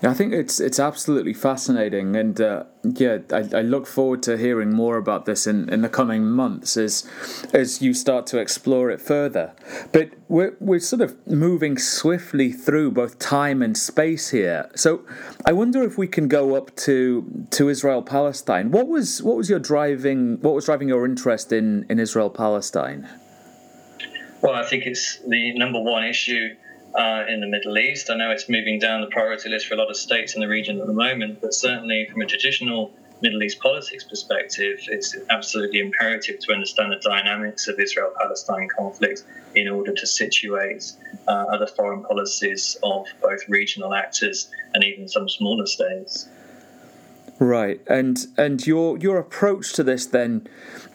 I 0.04 0.12
think 0.12 0.32
it's 0.32 0.60
it's 0.60 0.78
absolutely 0.78 1.32
fascinating, 1.32 2.16
and 2.16 2.40
uh, 2.40 2.64
yeah, 2.82 3.18
I, 3.32 3.58
I 3.58 3.62
look 3.62 3.86
forward 3.86 4.22
to 4.24 4.36
hearing 4.36 4.72
more 4.72 4.96
about 4.96 5.24
this 5.24 5.46
in, 5.46 5.68
in 5.68 5.82
the 5.82 5.88
coming 5.88 6.24
months 6.26 6.76
as 6.76 7.08
as 7.52 7.80
you 7.80 7.94
start 7.94 8.26
to 8.28 8.38
explore 8.38 8.90
it 8.90 9.00
further. 9.00 9.54
But 9.92 10.10
we're 10.28 10.56
we're 10.60 10.80
sort 10.80 11.00
of 11.00 11.14
moving 11.26 11.78
swiftly 11.78 12.52
through 12.52 12.90
both 12.90 13.18
time 13.18 13.62
and 13.62 13.76
space 13.76 14.30
here. 14.30 14.68
So 14.74 15.06
I 15.46 15.52
wonder 15.52 15.82
if 15.82 15.96
we 15.96 16.08
can 16.08 16.28
go 16.28 16.54
up 16.54 16.74
to 16.76 17.46
to 17.50 17.68
Israel 17.68 18.02
Palestine. 18.02 18.72
What 18.72 18.88
was 18.88 19.22
what 19.22 19.36
was 19.36 19.48
your 19.48 19.60
driving 19.60 20.38
what 20.40 20.54
was 20.54 20.66
driving 20.66 20.88
your 20.88 21.06
interest 21.06 21.52
in 21.52 21.86
in 21.88 21.98
Israel 21.98 22.30
Palestine? 22.30 23.08
Well, 24.42 24.54
I 24.54 24.64
think 24.64 24.84
it's 24.84 25.20
the 25.26 25.56
number 25.56 25.80
one 25.80 26.04
issue 26.04 26.54
uh, 26.94 27.24
in 27.28 27.40
the 27.40 27.46
Middle 27.46 27.76
East. 27.78 28.10
I 28.10 28.16
know 28.16 28.30
it's 28.30 28.48
moving 28.48 28.78
down 28.78 29.00
the 29.00 29.08
priority 29.08 29.48
list 29.48 29.66
for 29.66 29.74
a 29.74 29.76
lot 29.76 29.90
of 29.90 29.96
states 29.96 30.34
in 30.34 30.40
the 30.40 30.48
region 30.48 30.80
at 30.80 30.86
the 30.86 30.92
moment, 30.92 31.40
but 31.40 31.54
certainly 31.54 32.08
from 32.10 32.22
a 32.22 32.26
traditional 32.26 32.92
Middle 33.20 33.42
East 33.42 33.58
politics 33.60 34.04
perspective, 34.04 34.80
it's 34.88 35.16
absolutely 35.30 35.80
imperative 35.80 36.40
to 36.40 36.52
understand 36.52 36.92
the 36.92 36.96
dynamics 36.96 37.68
of 37.68 37.78
Israel 37.80 38.12
Palestine 38.20 38.68
conflict 38.76 39.24
in 39.54 39.68
order 39.68 39.92
to 39.94 40.06
situate 40.06 40.92
uh, 41.26 41.30
other 41.30 41.66
foreign 41.66 42.02
policies 42.02 42.76
of 42.82 43.06
both 43.22 43.48
regional 43.48 43.94
actors 43.94 44.50
and 44.74 44.84
even 44.84 45.08
some 45.08 45.28
smaller 45.28 45.66
states. 45.66 46.28
Right, 47.38 47.80
and 47.88 48.26
and 48.36 48.64
your 48.66 48.98
your 48.98 49.18
approach 49.18 49.72
to 49.74 49.82
this 49.82 50.06
then 50.06 50.46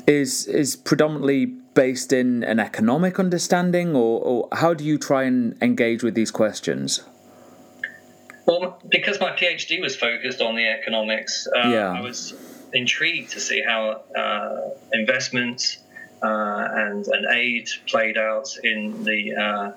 is 0.08 0.46
is 0.48 0.76
predominantly 0.76 1.54
based 1.80 2.12
in 2.12 2.44
an 2.44 2.60
economic 2.60 3.18
understanding, 3.20 3.96
or, 3.96 4.20
or 4.20 4.48
how 4.52 4.74
do 4.74 4.84
you 4.84 4.98
try 4.98 5.24
and 5.24 5.56
engage 5.62 6.04
with 6.04 6.14
these 6.14 6.30
questions? 6.30 7.04
Well, 8.46 8.78
because 8.90 9.18
my 9.22 9.32
PhD 9.32 9.80
was 9.80 9.96
focused 9.96 10.42
on 10.42 10.58
the 10.58 10.68
economics, 10.68 11.48
uh, 11.56 11.70
Yeah. 11.70 11.94
I 11.94 12.02
was 12.02 12.34
intrigued 12.74 13.32
to 13.32 13.40
see 13.40 13.62
how 13.66 14.02
uh, 14.14 14.72
investments 14.92 15.78
uh, 16.22 16.68
and, 16.82 17.08
and 17.08 17.26
aid 17.34 17.70
played 17.88 18.18
out 18.18 18.50
in 18.62 19.06
the 19.06 19.22
uh, 19.46 19.72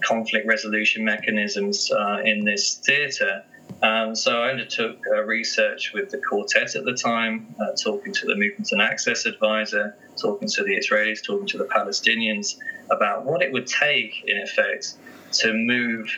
conflict 0.00 0.48
resolution 0.48 1.04
mechanisms 1.04 1.92
uh, 1.92 2.22
in 2.24 2.44
this 2.44 2.74
theatre. 2.74 3.44
Um, 3.82 4.14
so 4.14 4.40
I 4.42 4.50
undertook 4.50 4.98
uh, 5.14 5.22
research 5.24 5.92
with 5.92 6.10
the 6.10 6.18
quartet 6.18 6.74
at 6.76 6.84
the 6.84 6.94
time, 6.94 7.54
uh, 7.60 7.72
talking 7.82 8.12
to 8.14 8.26
the 8.26 8.34
Movement 8.34 8.72
and 8.72 8.80
Access 8.80 9.26
Advisor, 9.26 9.96
talking 10.16 10.48
to 10.48 10.64
the 10.64 10.76
Israelis, 10.76 11.22
talking 11.22 11.46
to 11.48 11.58
the 11.58 11.66
Palestinians 11.66 12.56
about 12.90 13.26
what 13.26 13.42
it 13.42 13.52
would 13.52 13.66
take, 13.66 14.24
in 14.26 14.38
effect, 14.38 14.94
to 15.32 15.52
move 15.52 16.08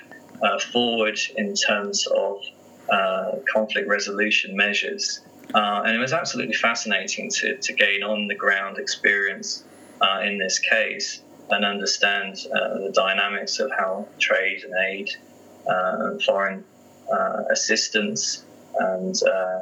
uh, 0.42 0.58
forward 0.58 1.18
in 1.36 1.54
terms 1.54 2.06
of 2.06 2.40
uh, 2.90 3.32
conflict 3.52 3.88
resolution 3.88 4.56
measures. 4.56 5.20
Uh, 5.52 5.82
and 5.84 5.96
it 5.96 5.98
was 5.98 6.12
absolutely 6.12 6.54
fascinating 6.54 7.28
to, 7.30 7.56
to 7.56 7.72
gain 7.72 8.04
on 8.04 8.28
the 8.28 8.34
ground 8.34 8.78
experience 8.78 9.64
uh, 10.00 10.20
in 10.20 10.38
this 10.38 10.58
case 10.60 11.22
and 11.50 11.64
understand 11.64 12.36
the 12.36 12.92
dynamics 12.94 13.58
of 13.58 13.70
how 13.70 14.06
trade 14.18 14.62
and 14.62 14.74
aid 14.86 15.08
and 15.66 16.22
foreign 16.22 16.62
assistance 17.50 18.44
and, 18.78 19.20
uh, 19.22 19.60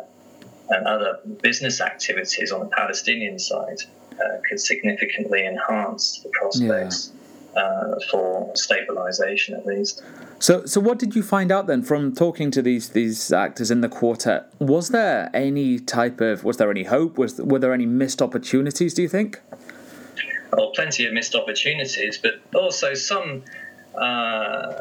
and 0.71 0.87
other 0.87 1.19
business 1.43 1.81
activities 1.81 2.53
on 2.53 2.61
the 2.61 2.67
Palestinian 2.67 3.39
side 3.39 3.83
uh, 4.13 4.39
could 4.49 4.61
significantly 4.61 5.47
enhance 5.47 6.21
the 6.23 6.31
prospects 6.31 7.13
uh, 7.57 7.95
for 8.11 8.51
stabilization, 8.55 9.55
at 9.55 9.67
least. 9.67 10.03
So, 10.39 10.67
so 10.67 10.81
what 10.81 10.99
did 10.99 11.17
you 11.17 11.23
find 11.23 11.51
out 11.51 11.67
then 11.67 11.83
from 11.83 12.15
talking 12.15 12.51
to 12.51 12.63
these 12.63 12.91
these 12.91 13.33
actors 13.33 13.71
in 13.71 13.81
the 13.81 13.89
quartet? 13.89 14.47
Was 14.59 14.91
there 14.91 15.31
any 15.33 15.79
type 15.79 16.21
of 16.21 16.45
was 16.45 16.59
there 16.59 16.71
any 16.71 16.85
hope? 16.85 17.17
Was 17.17 17.39
were 17.39 17.59
there 17.59 17.73
any 17.73 17.87
missed 17.87 18.21
opportunities? 18.21 18.93
Do 18.95 19.03
you 19.03 19.09
think? 19.09 19.41
Well, 20.53 20.71
plenty 20.75 21.07
of 21.07 21.13
missed 21.13 21.35
opportunities, 21.35 22.19
but 22.19 22.41
also 22.55 22.95
some 22.95 23.43
uh, 23.95 24.73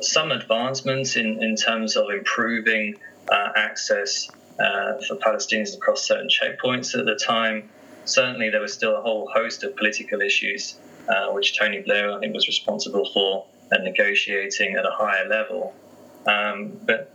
some 0.00 0.30
advancements 0.32 1.16
in, 1.16 1.42
in 1.42 1.56
terms 1.56 1.96
of 1.96 2.10
improving 2.10 2.96
uh, 3.30 3.48
access 3.56 4.28
uh, 4.58 4.94
for 5.06 5.16
Palestinians 5.16 5.74
across 5.74 6.06
certain 6.06 6.28
checkpoints 6.28 6.98
at 6.98 7.04
the 7.04 7.14
time. 7.14 7.68
Certainly, 8.04 8.50
there 8.50 8.60
was 8.60 8.72
still 8.72 8.96
a 8.96 9.02
whole 9.02 9.28
host 9.32 9.64
of 9.64 9.76
political 9.76 10.20
issues 10.20 10.78
uh, 11.08 11.28
which 11.30 11.58
Tony 11.58 11.80
Blair, 11.80 12.12
I 12.12 12.18
think, 12.20 12.34
was 12.34 12.46
responsible 12.46 13.08
for 13.12 13.46
and 13.70 13.84
negotiating 13.84 14.76
at 14.76 14.84
a 14.84 14.90
higher 14.90 15.26
level. 15.28 15.74
Um, 16.26 16.78
but 16.84 17.12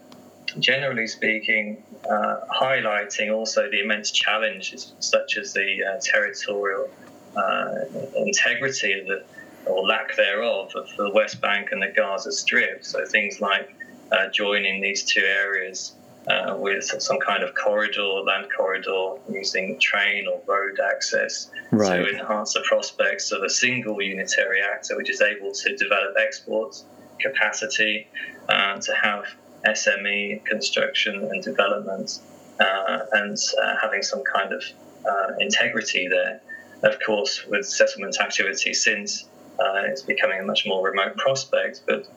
generally 0.59 1.07
speaking, 1.07 1.83
uh, 2.09 2.41
highlighting 2.49 3.33
also 3.33 3.69
the 3.69 3.81
immense 3.81 4.11
challenges, 4.11 4.93
such 4.99 5.37
as 5.37 5.53
the 5.53 5.83
uh, 5.83 5.99
territorial 6.01 6.89
uh, 7.35 7.75
integrity 8.15 8.99
of 8.99 9.07
the, 9.07 9.23
or 9.65 9.85
lack 9.85 10.15
thereof 10.15 10.71
of 10.75 10.87
the 10.97 11.09
West 11.11 11.41
Bank 11.41 11.69
and 11.71 11.81
the 11.81 11.93
Gaza 11.95 12.31
Strip. 12.31 12.83
So 12.83 13.05
things 13.05 13.41
like 13.41 13.73
uh, 14.11 14.27
joining 14.29 14.81
these 14.81 15.03
two 15.03 15.21
areas 15.21 15.93
uh, 16.27 16.55
with 16.57 16.83
some 16.83 17.19
kind 17.19 17.43
of 17.43 17.53
corridor, 17.55 18.03
land 18.25 18.47
corridor, 18.55 19.15
using 19.29 19.79
train 19.79 20.25
or 20.27 20.41
road 20.47 20.79
access 20.79 21.49
Right. 21.71 21.97
to 22.05 22.19
enhance 22.19 22.53
the 22.53 22.61
prospects 22.67 23.31
of 23.31 23.41
a 23.41 23.49
single 23.49 23.99
unitary 24.01 24.61
actor 24.61 24.95
which 24.95 25.09
is 25.09 25.21
able 25.21 25.51
to 25.51 25.75
develop 25.75 26.15
export 26.19 26.75
capacity, 27.19 28.07
uh, 28.47 28.79
to 28.79 28.93
have 28.93 29.25
SME 29.65 30.45
construction 30.45 31.15
and 31.15 31.41
development, 31.43 32.19
uh, 32.59 32.99
and 33.13 33.37
uh, 33.61 33.75
having 33.81 34.03
some 34.03 34.23
kind 34.23 34.53
of 34.53 34.63
uh, 35.09 35.33
integrity 35.39 36.07
there. 36.07 36.41
Of 36.83 36.99
course, 37.05 37.45
with 37.47 37.65
settlement 37.65 38.17
activity 38.19 38.73
since, 38.73 39.25
uh, 39.59 39.81
it's 39.85 40.01
becoming 40.01 40.39
a 40.39 40.43
much 40.43 40.65
more 40.65 40.83
remote 40.85 41.17
prospect, 41.17 41.81
but 41.87 42.07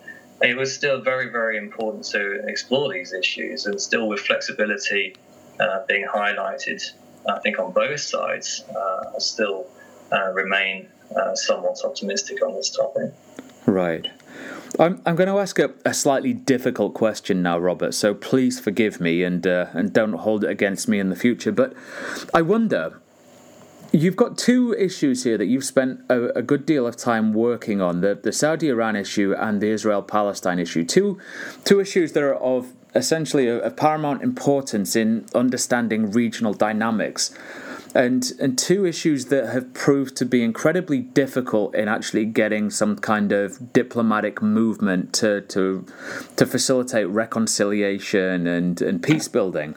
it 0.42 0.56
was 0.56 0.74
still 0.74 1.00
very, 1.00 1.30
very 1.30 1.56
important 1.56 2.04
to 2.04 2.42
explore 2.46 2.92
these 2.92 3.12
issues 3.12 3.66
and 3.66 3.80
still 3.80 4.08
with 4.08 4.20
flexibility 4.20 5.14
uh, 5.60 5.84
being 5.88 6.06
highlighted, 6.06 6.82
I 7.28 7.38
think, 7.40 7.58
on 7.58 7.72
both 7.72 8.00
sides, 8.00 8.62
uh, 8.74 9.12
I 9.14 9.18
still 9.18 9.66
uh, 10.12 10.32
remain 10.32 10.88
uh, 11.14 11.34
somewhat 11.34 11.78
optimistic 11.84 12.42
on 12.42 12.54
this 12.54 12.70
topic. 12.70 13.12
Right. 13.64 14.08
I'm, 14.78 15.00
I'm 15.06 15.16
going 15.16 15.28
to 15.28 15.38
ask 15.38 15.58
a, 15.58 15.72
a 15.84 15.94
slightly 15.94 16.32
difficult 16.32 16.94
question 16.94 17.42
now, 17.42 17.58
Robert. 17.58 17.94
So 17.94 18.14
please 18.14 18.60
forgive 18.60 19.00
me 19.00 19.22
and 19.22 19.46
uh, 19.46 19.66
and 19.72 19.92
don't 19.92 20.12
hold 20.12 20.44
it 20.44 20.50
against 20.50 20.88
me 20.88 20.98
in 20.98 21.08
the 21.08 21.16
future. 21.16 21.52
But 21.52 21.72
I 22.34 22.42
wonder, 22.42 23.00
you've 23.96 24.16
got 24.16 24.36
two 24.36 24.74
issues 24.74 25.24
here 25.24 25.38
that 25.38 25.46
you've 25.46 25.64
spent 25.64 26.00
a, 26.08 26.38
a 26.38 26.42
good 26.42 26.66
deal 26.66 26.86
of 26.86 26.96
time 26.96 27.32
working 27.32 27.80
on: 27.80 28.00
the 28.00 28.14
the 28.14 28.32
Saudi 28.32 28.68
Iran 28.68 28.96
issue 28.96 29.34
and 29.36 29.60
the 29.60 29.70
Israel 29.70 30.02
Palestine 30.02 30.58
issue. 30.58 30.84
Two 30.84 31.18
two 31.64 31.80
issues 31.80 32.12
that 32.12 32.22
are 32.22 32.36
of 32.36 32.72
essentially 32.94 33.48
of, 33.48 33.76
paramount 33.76 34.22
importance 34.22 34.96
in 34.96 35.26
understanding 35.34 36.10
regional 36.10 36.54
dynamics 36.54 37.34
and 37.94 38.32
and 38.38 38.58
two 38.58 38.84
issues 38.84 39.26
that 39.26 39.52
have 39.52 39.72
proved 39.72 40.16
to 40.16 40.24
be 40.24 40.42
incredibly 40.42 41.00
difficult 41.00 41.74
in 41.74 41.88
actually 41.88 42.26
getting 42.26 42.70
some 42.70 42.96
kind 42.96 43.32
of 43.32 43.72
diplomatic 43.72 44.42
movement 44.42 45.12
to 45.14 45.40
to 45.42 45.86
to 46.36 46.46
facilitate 46.46 47.08
reconciliation 47.08 48.46
and, 48.46 48.82
and 48.82 49.02
peace 49.02 49.28
building. 49.28 49.74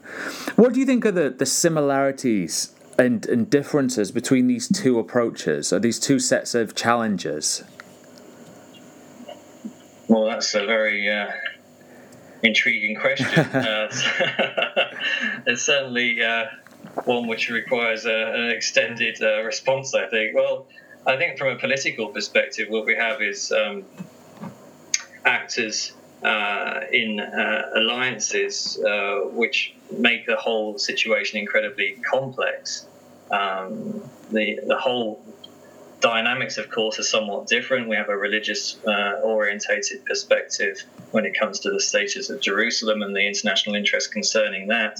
What 0.55 0.73
do 0.73 0.79
you 0.79 0.85
think 0.85 1.05
are 1.05 1.11
the, 1.11 1.29
the 1.29 1.45
similarities 1.45 2.73
and, 2.99 3.25
and 3.27 3.49
differences 3.49 4.11
between 4.11 4.47
these 4.47 4.67
two 4.67 4.99
approaches 4.99 5.71
or 5.71 5.79
these 5.79 5.97
two 5.97 6.19
sets 6.19 6.53
of 6.53 6.75
challenges? 6.75 7.63
Well, 10.09 10.25
that's 10.25 10.53
a 10.53 10.65
very 10.65 11.09
uh, 11.09 11.31
intriguing 12.43 12.97
question. 12.97 13.39
uh, 13.39 13.87
it's 15.47 15.61
certainly 15.61 16.21
uh, 16.21 16.47
one 17.05 17.27
which 17.27 17.49
requires 17.49 18.05
a, 18.05 18.33
an 18.35 18.49
extended 18.49 19.21
uh, 19.21 19.43
response. 19.43 19.95
I 19.95 20.07
think. 20.07 20.35
Well, 20.35 20.67
I 21.07 21.15
think 21.15 21.37
from 21.37 21.49
a 21.49 21.55
political 21.55 22.09
perspective, 22.09 22.67
what 22.69 22.85
we 22.85 22.95
have 22.95 23.21
is 23.21 23.53
um, 23.53 23.85
actors 25.25 25.93
uh, 26.23 26.81
in 26.91 27.19
uh, 27.19 27.69
alliances 27.75 28.77
uh, 28.85 29.21
which 29.31 29.73
make 29.97 30.25
the 30.25 30.35
whole 30.35 30.77
situation 30.77 31.39
incredibly 31.39 31.97
complex. 32.11 32.88
Um, 33.31 34.01
the 34.31 34.59
the 34.65 34.77
whole 34.77 35.23
dynamics, 36.01 36.57
of 36.57 36.69
course, 36.69 36.99
are 36.99 37.03
somewhat 37.03 37.47
different. 37.47 37.89
We 37.89 37.95
have 37.95 38.09
a 38.09 38.17
religious 38.17 38.77
uh, 38.85 39.19
orientated 39.23 40.05
perspective 40.05 40.83
when 41.11 41.25
it 41.25 41.37
comes 41.37 41.59
to 41.59 41.71
the 41.71 41.79
status 41.79 42.29
of 42.29 42.39
Jerusalem 42.41 43.01
and 43.01 43.15
the 43.15 43.25
international 43.27 43.75
interest 43.75 44.11
concerning 44.11 44.67
that. 44.67 44.99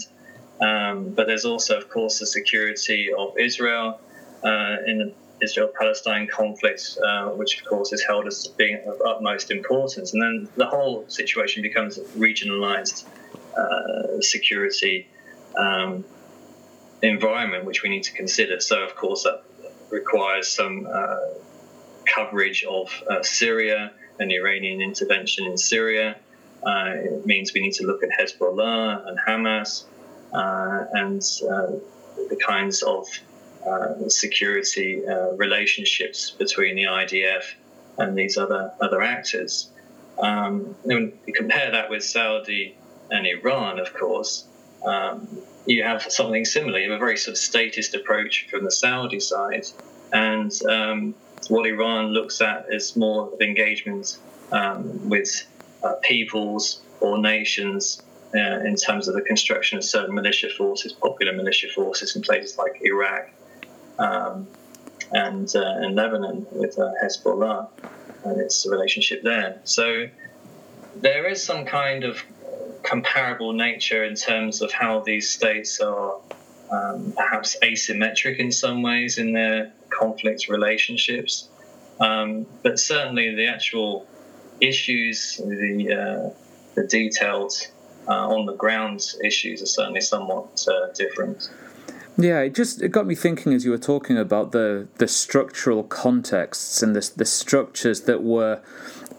Um, 0.62 1.12
but 1.12 1.28
there's 1.28 1.46
also, 1.46 1.78
of 1.78 1.90
course, 1.90 2.20
the 2.20 2.26
security 2.26 3.10
of 3.18 3.38
Israel 3.38 4.02
uh, 4.44 4.78
in 4.86 4.98
the 4.98 5.14
Israel 5.42 5.72
Palestine 5.80 6.28
conflict, 6.28 6.98
uh, 7.06 7.30
which, 7.30 7.62
of 7.62 7.66
course, 7.66 7.94
is 7.94 8.04
held 8.04 8.28
as 8.28 8.48
being 8.58 8.78
of 8.86 9.02
utmost 9.06 9.52
importance. 9.52 10.14
And 10.14 10.22
then 10.22 10.50
the 10.58 10.66
whole 10.66 11.06
situation 11.08 11.62
becomes 11.62 11.98
regionalized 12.18 13.06
uh, 13.58 14.20
security 14.22 15.08
um, 15.58 16.04
environment, 17.02 17.66
which 17.66 17.84
we 17.84 17.90
need 17.90 18.04
to 18.04 18.14
consider. 18.14 18.60
So, 18.60 18.84
of 18.84 18.96
course, 18.96 19.24
that 19.24 19.44
requires 19.90 20.48
some 20.48 20.88
uh, 20.92 21.18
coverage 22.06 22.64
of 22.64 22.92
uh, 23.10 23.24
Syria 23.24 23.92
and 24.20 24.32
Iranian 24.32 24.82
intervention 24.82 25.46
in 25.46 25.58
Syria. 25.58 26.18
Uh, 26.66 26.92
it 26.96 27.26
means 27.26 27.54
we 27.54 27.62
need 27.62 27.74
to 27.74 27.86
look 27.86 28.04
at 28.04 28.10
Hezbollah 28.10 29.08
and 29.08 29.18
Hamas 29.18 29.86
uh, 30.34 30.86
and 30.92 31.22
uh, 31.50 31.80
the 32.30 32.36
kinds 32.46 32.84
of 32.84 33.08
uh, 33.66 34.10
security 34.10 35.02
relationships 35.36 36.32
between 36.32 36.76
the 36.76 36.84
IDF 36.84 37.44
and 37.98 38.18
these 38.18 38.38
other 38.38 38.74
other 38.80 39.02
actors. 39.02 39.70
Um, 40.18 40.76
you 40.86 41.14
compare 41.34 41.72
that 41.72 41.90
with 41.90 42.04
Saudi 42.04 42.76
and 43.10 43.26
Iran, 43.26 43.80
of 43.80 43.94
course, 43.94 44.46
um, 44.86 45.28
you 45.66 45.84
have 45.84 46.04
something 46.04 46.46
similar. 46.46 46.80
You 46.80 46.92
have 46.92 46.98
a 46.98 47.06
very 47.06 47.18
sort 47.18 47.34
of 47.34 47.38
statist 47.38 47.94
approach 47.96 48.48
from 48.50 48.64
the 48.64 48.72
Saudi 48.72 49.20
side, 49.20 49.66
and 50.12 50.52
um, 50.70 51.16
what 51.48 51.66
Iran 51.66 52.08
looks 52.08 52.42
at 52.42 52.68
is 52.70 52.96
more 52.96 53.32
of 53.34 53.42
engagement 53.42 54.18
um, 54.52 55.10
with 55.10 55.30
uh, 55.84 55.94
peoples 56.02 56.82
or 57.00 57.18
nations 57.18 58.04
uh, 58.36 58.60
in 58.66 58.76
terms 58.76 59.08
of 59.08 59.16
the 59.16 59.22
construction 59.22 59.78
of 59.78 59.84
certain 59.84 60.14
militia 60.14 60.50
forces, 60.50 60.94
popular 60.94 61.34
militia 61.34 61.68
forces 61.74 62.16
in 62.16 62.22
places 62.22 62.58
like 62.58 62.80
Iraq 62.82 63.30
um, 63.98 64.48
and, 65.12 65.56
uh, 65.56 65.88
Lebanon 65.90 66.46
with 66.52 66.78
uh, 66.78 66.92
Hezbollah 67.04 67.68
and 68.26 68.40
its 68.40 68.68
relationship 68.70 69.24
there. 69.24 69.60
So 69.64 70.08
there 70.96 71.28
is 71.28 71.42
some 71.42 71.66
kind 71.66 72.04
of 72.04 72.22
comparable 72.84 73.54
nature 73.54 74.04
in 74.04 74.16
terms 74.16 74.62
of 74.62 74.72
how 74.72 75.02
these 75.02 75.30
states 75.30 75.80
are 75.80 76.20
um, 76.72 77.14
perhaps 77.16 77.58
asymmetric 77.64 78.38
in 78.38 78.52
some 78.52 78.82
ways 78.82 79.18
in 79.18 79.34
their 79.34 79.72
conflict 79.90 80.48
relationships. 80.50 81.50
Um, 82.00 82.46
but 82.64 82.80
certainly 82.80 83.36
the 83.36 83.48
actual 83.48 84.08
issues, 84.62 85.38
the, 85.38 85.94
uh, 85.94 86.40
the 86.76 86.88
detailed 86.88 87.54
uh, 88.08 88.28
on 88.28 88.46
the 88.46 88.56
ground 88.56 89.06
issues 89.24 89.62
are 89.62 89.68
certainly 89.68 90.02
somewhat 90.02 90.66
uh, 90.68 90.92
different. 90.94 91.50
Yeah, 92.18 92.42
it 92.42 92.54
just 92.54 92.82
it 92.82 92.90
got 92.90 93.08
me 93.08 93.16
thinking 93.16 93.54
as 93.54 93.64
you 93.64 93.72
were 93.72 93.78
talking 93.78 94.18
about 94.18 94.52
the 94.52 94.88
the 94.98 95.08
structural 95.08 95.84
contexts 95.84 96.84
and 96.84 96.94
the 96.94 97.10
the 97.16 97.24
structures 97.24 98.02
that 98.02 98.22
were 98.24 98.62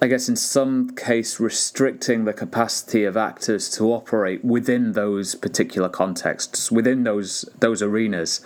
I 0.02 0.06
guess 0.06 0.30
in 0.30 0.36
some 0.36 0.96
case 0.96 1.38
restricting 1.38 2.24
the 2.24 2.32
capacity 2.32 3.04
of 3.04 3.18
actors 3.18 3.68
to 3.72 3.92
operate 3.92 4.42
within 4.42 4.92
those 4.92 5.34
particular 5.34 5.90
contexts, 5.90 6.72
within 6.72 7.04
those 7.04 7.44
those 7.58 7.82
arenas. 7.82 8.40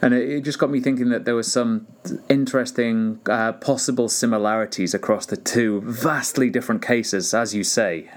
And 0.00 0.14
it, 0.14 0.30
it 0.30 0.44
just 0.44 0.58
got 0.58 0.70
me 0.70 0.80
thinking 0.80 1.10
that 1.10 1.26
there 1.26 1.34
were 1.34 1.42
some 1.42 1.86
interesting 2.30 3.20
uh, 3.28 3.52
possible 3.52 4.08
similarities 4.08 4.94
across 4.94 5.26
the 5.26 5.36
two 5.36 5.82
vastly 5.82 6.48
different 6.48 6.80
cases, 6.80 7.34
as 7.34 7.54
you 7.54 7.64
say. 7.64 8.10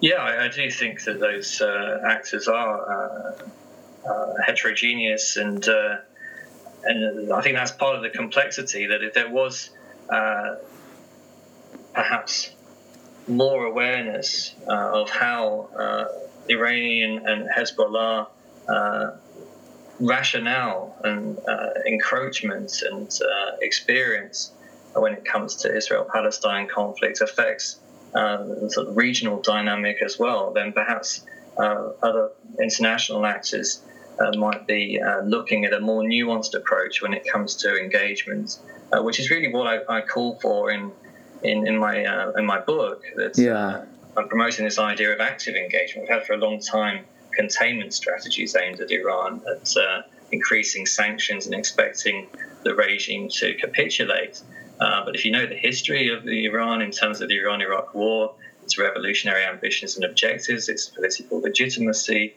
Yeah, 0.00 0.16
I, 0.16 0.44
I 0.44 0.48
do 0.48 0.70
think 0.70 1.04
that 1.04 1.20
those 1.20 1.62
uh, 1.62 2.02
actors 2.06 2.48
are 2.48 2.76
uh, 2.92 4.08
uh 4.08 4.34
heterogeneous, 4.44 5.38
and 5.38 5.66
uh, 5.66 5.96
and 6.84 7.32
I 7.32 7.40
think 7.40 7.56
that's 7.56 7.72
part 7.72 7.96
of 7.96 8.02
the 8.02 8.10
complexity. 8.10 8.86
That 8.86 9.02
if 9.02 9.14
there 9.14 9.30
was 9.30 9.70
uh, 10.08 10.56
perhaps 11.94 12.50
more 13.26 13.66
awareness 13.66 14.54
uh, 14.66 15.00
of 15.00 15.10
how 15.10 15.68
uh, 15.78 16.04
Iranian 16.48 17.26
and 17.26 17.48
Hezbollah 17.48 18.28
uh, 18.68 19.10
rationale 20.00 20.96
and 21.04 21.38
uh, 21.48 21.68
encroachment 21.86 22.82
and 22.82 23.12
experience 23.60 24.52
when 24.94 25.12
it 25.12 25.24
comes 25.24 25.56
to 25.56 25.76
Israel-Palestine 25.76 26.68
conflict 26.68 27.20
affects 27.20 27.80
sort 28.14 28.88
of 28.88 28.96
regional 28.96 29.40
dynamic 29.42 29.98
as 30.02 30.18
well, 30.18 30.52
then 30.52 30.72
perhaps 30.72 31.26
other 31.58 32.30
international 32.58 33.26
actors 33.26 33.82
uh, 34.20 34.36
might 34.36 34.66
be 34.66 35.00
uh, 35.00 35.20
looking 35.22 35.64
at 35.64 35.72
a 35.72 35.80
more 35.80 36.02
nuanced 36.02 36.54
approach 36.54 37.02
when 37.02 37.14
it 37.14 37.26
comes 37.30 37.54
to 37.54 37.76
engagement 37.76 38.58
uh, 38.92 39.02
which 39.02 39.20
is 39.20 39.30
really 39.30 39.52
what 39.52 39.66
I, 39.66 39.98
I, 39.98 40.00
call 40.00 40.38
for 40.40 40.70
in 40.70 40.92
in, 41.42 41.66
in 41.66 41.78
my 41.78 42.04
uh, 42.04 42.32
in 42.32 42.46
my 42.46 42.60
book. 42.60 43.02
That, 43.16 43.36
yeah. 43.38 43.54
Uh, 43.54 43.84
I'm 44.16 44.28
promoting 44.28 44.64
this 44.64 44.78
idea 44.78 45.12
of 45.12 45.20
active 45.20 45.54
engagement. 45.54 46.08
We've 46.08 46.18
had 46.18 46.26
for 46.26 46.32
a 46.32 46.38
long 46.38 46.58
time 46.58 47.04
containment 47.32 47.94
strategies 47.94 48.56
aimed 48.56 48.80
at 48.80 48.90
Iran, 48.90 49.40
at 49.48 49.76
uh, 49.76 50.02
increasing 50.32 50.86
sanctions 50.86 51.46
and 51.46 51.54
expecting 51.54 52.26
the 52.64 52.74
regime 52.74 53.28
to 53.28 53.54
capitulate. 53.54 54.42
Uh, 54.80 55.04
but 55.04 55.14
if 55.14 55.24
you 55.24 55.30
know 55.30 55.46
the 55.46 55.56
history 55.56 56.08
of 56.12 56.24
the 56.24 56.46
Iran 56.46 56.82
in 56.82 56.90
terms 56.90 57.20
of 57.20 57.28
the 57.28 57.38
Iran-Iraq 57.38 57.94
War, 57.94 58.34
its 58.64 58.76
revolutionary 58.76 59.44
ambitions 59.44 59.96
and 59.96 60.04
objectives, 60.04 60.68
its 60.68 60.88
political 60.88 61.40
legitimacy, 61.40 62.34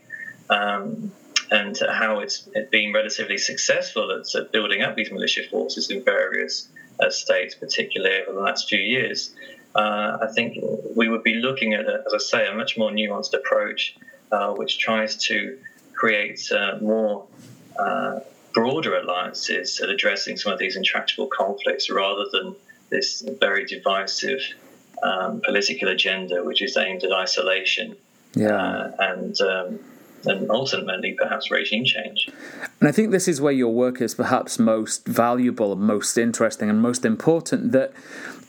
um, 0.49 1.11
and 1.51 1.77
how 1.89 2.19
it's 2.19 2.47
been 2.71 2.93
relatively 2.93 3.37
successful 3.37 4.09
at 4.11 4.51
building 4.51 4.81
up 4.81 4.95
these 4.95 5.11
militia 5.11 5.43
forces 5.49 5.91
in 5.91 6.03
various 6.03 6.69
uh, 7.01 7.09
states, 7.09 7.53
particularly 7.55 8.21
over 8.21 8.33
the 8.33 8.39
last 8.39 8.69
few 8.69 8.79
years. 8.79 9.35
Uh, 9.75 10.17
I 10.21 10.27
think 10.33 10.57
we 10.95 11.09
would 11.09 11.23
be 11.23 11.35
looking 11.35 11.73
at, 11.73 11.85
a, 11.85 12.03
as 12.05 12.13
I 12.13 12.17
say, 12.17 12.47
a 12.47 12.55
much 12.55 12.77
more 12.77 12.89
nuanced 12.89 13.33
approach, 13.33 13.97
uh, 14.31 14.53
which 14.53 14.79
tries 14.79 15.17
to 15.27 15.57
create 15.93 16.49
uh, 16.51 16.77
more 16.81 17.27
uh, 17.77 18.19
broader 18.53 18.97
alliances 18.97 19.79
at 19.81 19.89
addressing 19.89 20.37
some 20.37 20.53
of 20.53 20.59
these 20.59 20.75
intractable 20.75 21.27
conflicts 21.27 21.89
rather 21.89 22.25
than 22.31 22.55
this 22.89 23.21
very 23.39 23.65
divisive 23.65 24.41
um, 25.03 25.41
political 25.41 25.89
agenda, 25.89 26.43
which 26.43 26.61
is 26.61 26.77
aimed 26.77 27.03
at 27.03 27.11
isolation. 27.11 27.95
Yeah. 28.35 28.55
Uh, 28.55 28.91
and 28.99 29.41
um, 29.41 29.79
and 30.25 30.49
ultimately 30.49 31.15
perhaps 31.17 31.51
regime 31.51 31.85
change. 31.85 32.29
And 32.79 32.89
I 32.89 32.91
think 32.91 33.11
this 33.11 33.27
is 33.27 33.41
where 33.41 33.53
your 33.53 33.73
work 33.73 34.01
is 34.01 34.15
perhaps 34.15 34.59
most 34.59 35.05
valuable, 35.05 35.75
most 35.75 36.17
interesting, 36.17 36.69
and 36.69 36.81
most 36.81 37.05
important. 37.05 37.71
That 37.71 37.91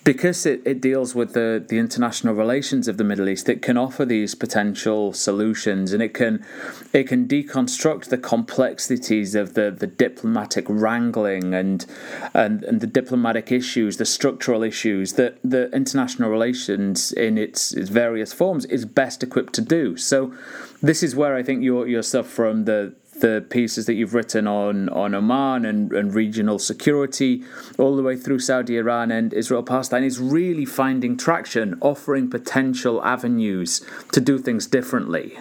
because 0.04 0.44
it, 0.46 0.60
it 0.64 0.80
deals 0.80 1.14
with 1.14 1.32
the, 1.32 1.64
the 1.68 1.78
international 1.78 2.34
relations 2.34 2.88
of 2.88 2.96
the 2.96 3.04
Middle 3.04 3.28
East, 3.28 3.48
it 3.48 3.62
can 3.62 3.76
offer 3.76 4.04
these 4.04 4.34
potential 4.34 5.12
solutions 5.12 5.92
and 5.92 6.02
it 6.02 6.12
can 6.12 6.44
it 6.92 7.08
can 7.08 7.28
deconstruct 7.28 8.06
the 8.06 8.18
complexities 8.18 9.34
of 9.34 9.54
the, 9.54 9.70
the 9.70 9.86
diplomatic 9.86 10.64
wrangling 10.68 11.54
and, 11.54 11.86
and 12.34 12.64
and 12.64 12.80
the 12.80 12.86
diplomatic 12.86 13.52
issues, 13.52 13.96
the 13.96 14.04
structural 14.04 14.62
issues 14.62 15.12
that 15.14 15.38
the 15.44 15.70
international 15.70 16.30
relations 16.30 17.12
in 17.12 17.38
its, 17.38 17.72
its 17.72 17.88
various 17.88 18.32
forms 18.32 18.64
is 18.66 18.84
best 18.84 19.22
equipped 19.22 19.52
to 19.52 19.60
do. 19.60 19.96
So 19.96 20.34
this 20.82 21.02
is 21.02 21.14
where 21.14 21.36
I 21.36 21.42
think 21.42 21.62
your 21.62 21.86
your 21.86 22.02
stuff 22.02 22.26
from 22.26 22.64
the 22.64 22.94
the 23.22 23.46
pieces 23.48 23.86
that 23.86 23.94
you've 23.94 24.14
written 24.14 24.46
on, 24.46 24.88
on 24.88 25.14
Oman 25.14 25.64
and, 25.64 25.92
and 25.92 26.12
regional 26.12 26.58
security, 26.58 27.44
all 27.78 27.96
the 27.96 28.02
way 28.02 28.16
through 28.16 28.40
Saudi 28.40 28.76
Iran 28.76 29.12
and 29.12 29.32
Israel 29.32 29.62
Palestine, 29.62 30.02
is 30.02 30.18
really 30.18 30.64
finding 30.64 31.16
traction, 31.16 31.78
offering 31.80 32.28
potential 32.28 33.02
avenues 33.04 33.80
to 34.10 34.20
do 34.20 34.38
things 34.38 34.66
differently. 34.66 35.38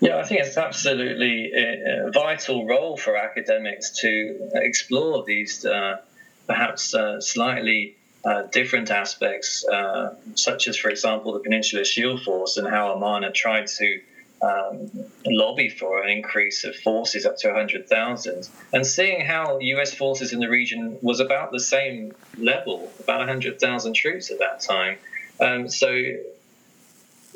Yeah, 0.00 0.18
I 0.18 0.24
think 0.24 0.40
it's 0.40 0.58
absolutely 0.58 1.52
a, 1.54 2.10
vital 2.12 2.66
role 2.66 2.96
for 2.96 3.16
academics 3.16 3.90
to 4.00 4.50
explore 4.54 5.24
these 5.24 5.64
uh, 5.64 5.98
perhaps 6.46 6.92
uh, 6.92 7.20
slightly 7.20 7.96
uh, 8.24 8.42
different 8.50 8.90
aspects, 8.90 9.64
uh, 9.68 10.14
such 10.34 10.66
as, 10.66 10.76
for 10.76 10.88
example, 10.90 11.32
the 11.34 11.40
Peninsula 11.40 11.84
Shield 11.84 12.22
Force 12.22 12.56
and 12.56 12.68
how 12.68 12.92
Oman 12.94 13.32
tried 13.32 13.68
to 13.68 14.00
um, 14.42 14.90
lobby 15.26 15.68
for 15.68 16.02
an 16.02 16.10
increase 16.10 16.64
of 16.64 16.76
forces 16.76 17.26
up 17.26 17.36
to 17.38 17.48
100,000. 17.48 18.48
And 18.72 18.86
seeing 18.86 19.24
how 19.24 19.58
US 19.58 19.94
forces 19.94 20.32
in 20.32 20.40
the 20.40 20.48
region 20.48 20.98
was 21.02 21.20
about 21.20 21.50
the 21.52 21.60
same 21.60 22.12
level, 22.36 22.90
about 23.00 23.18
100,000 23.18 23.94
troops 23.94 24.30
at 24.30 24.38
that 24.38 24.60
time. 24.60 24.98
Um, 25.40 25.68
so 25.68 25.90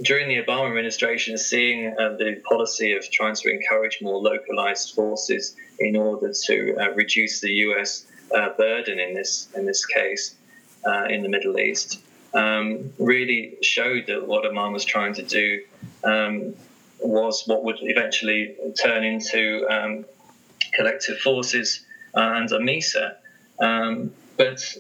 during 0.01 0.29
the 0.29 0.43
Obama 0.43 0.69
administration, 0.69 1.37
seeing 1.37 1.95
uh, 1.99 2.17
the 2.17 2.41
policy 2.45 2.93
of 2.93 3.09
trying 3.11 3.35
to 3.35 3.51
encourage 3.51 3.99
more 4.01 4.21
localized 4.21 4.95
forces 4.95 5.57
in 5.79 5.97
order 5.97 6.33
to 6.47 6.77
uh, 6.77 6.91
reduce 6.93 7.41
the 7.41 7.51
U.S. 7.67 8.07
Uh, 8.35 8.51
burden 8.57 8.99
in 8.99 9.15
this 9.15 9.49
in 9.55 9.67
this 9.67 9.85
case 9.85 10.35
uh, 10.87 11.05
in 11.05 11.23
the 11.23 11.29
Middle 11.29 11.59
East, 11.59 12.01
um, 12.35 12.93
really 12.99 13.59
showed 13.63 14.07
that 14.07 14.27
what 14.27 14.45
Obama 14.45 14.73
was 14.73 14.85
trying 14.85 15.15
to 15.15 15.23
do 15.23 15.63
um, 16.05 16.55
was 17.05 17.45
what 17.47 17.65
would 17.65 17.79
eventually 17.83 18.57
turn 18.81 19.05
into 19.05 19.67
um, 19.69 20.05
collective 20.75 21.19
forces 21.19 21.85
under 22.15 22.59
MESA. 22.61 23.17
Um, 23.61 24.13
but 24.37 24.77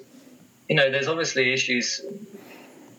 you 0.68 0.76
know, 0.76 0.90
there's 0.90 1.08
obviously 1.08 1.52
issues 1.52 2.00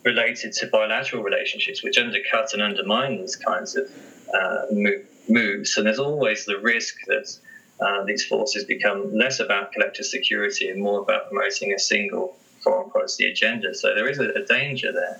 related 0.03 0.51
to 0.53 0.67
bilateral 0.67 1.23
relationships, 1.23 1.83
which 1.83 1.97
undercut 1.97 2.53
and 2.53 2.61
undermine 2.61 3.17
these 3.17 3.35
kinds 3.35 3.75
of 3.75 3.89
uh, 4.33 4.65
moves. 5.29 5.77
And 5.77 5.87
there's 5.87 5.99
always 5.99 6.45
the 6.45 6.59
risk 6.59 6.95
that 7.07 7.35
uh, 7.79 8.03
these 8.05 8.25
forces 8.25 8.65
become 8.65 9.13
less 9.15 9.39
about 9.39 9.71
collective 9.71 10.05
security 10.05 10.69
and 10.69 10.81
more 10.81 11.01
about 11.01 11.29
promoting 11.29 11.73
a 11.73 11.79
single 11.79 12.37
foreign 12.59 12.89
policy 12.89 13.29
agenda. 13.29 13.73
So 13.73 13.93
there 13.95 14.09
is 14.09 14.19
a, 14.19 14.29
a 14.29 14.45
danger 14.45 14.91
there. 14.91 15.19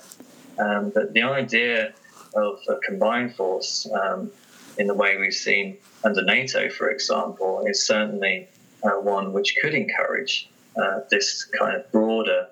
Um, 0.60 0.92
but 0.92 1.14
the 1.14 1.24
idea 1.24 1.94
of 2.36 2.60
a 2.68 2.76
combined 2.78 3.36
force, 3.36 3.88
um, 3.92 4.32
in 4.78 4.88
the 4.88 4.94
way 4.94 5.18
we've 5.18 5.34
seen 5.34 5.78
under 6.04 6.24
NATO, 6.24 6.70
for 6.70 6.90
example, 6.90 7.64
is 7.68 7.86
certainly 7.86 8.48
uh, 8.84 8.92
one 8.92 9.34
which 9.34 9.56
could 9.62 9.74
encourage 9.74 10.50
uh, 10.76 11.02
this 11.10 11.46
kind 11.46 11.76
of 11.76 11.92
broader 11.92 12.48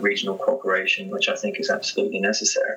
regional 0.00 0.36
cooperation, 0.36 1.10
which 1.10 1.28
I 1.28 1.36
think 1.36 1.58
is 1.58 1.70
absolutely 1.70 2.20
necessary. 2.20 2.76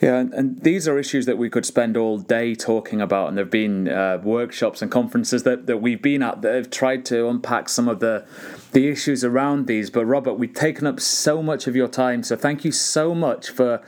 Yeah, 0.00 0.16
and, 0.16 0.32
and, 0.32 0.62
these 0.62 0.88
are 0.88 0.98
issues 0.98 1.26
that 1.26 1.36
we 1.36 1.50
could 1.50 1.66
spend 1.66 1.94
all 1.94 2.16
day 2.16 2.54
talking 2.54 3.02
about, 3.02 3.28
and 3.28 3.36
there 3.36 3.44
have 3.44 3.50
been 3.50 3.86
uh, 3.86 4.18
workshops 4.22 4.80
and 4.80 4.90
conferences 4.90 5.42
that, 5.42 5.66
that 5.66 5.82
we've 5.82 6.00
been 6.00 6.22
at 6.22 6.40
that 6.40 6.54
have 6.54 6.70
tried 6.70 7.04
to 7.06 7.28
unpack 7.28 7.68
some 7.68 7.86
of 7.86 8.00
the 8.00 8.24
the 8.72 8.88
issues 8.88 9.24
around 9.24 9.66
these. 9.66 9.90
But 9.90 10.06
Robert, 10.06 10.34
we've 10.34 10.54
taken 10.54 10.86
up 10.86 11.00
so 11.00 11.42
much 11.42 11.66
of 11.66 11.74
your 11.74 11.88
time, 11.88 12.22
so 12.22 12.36
thank 12.36 12.64
you 12.64 12.72
so 12.72 13.14
much 13.14 13.50
for 13.50 13.78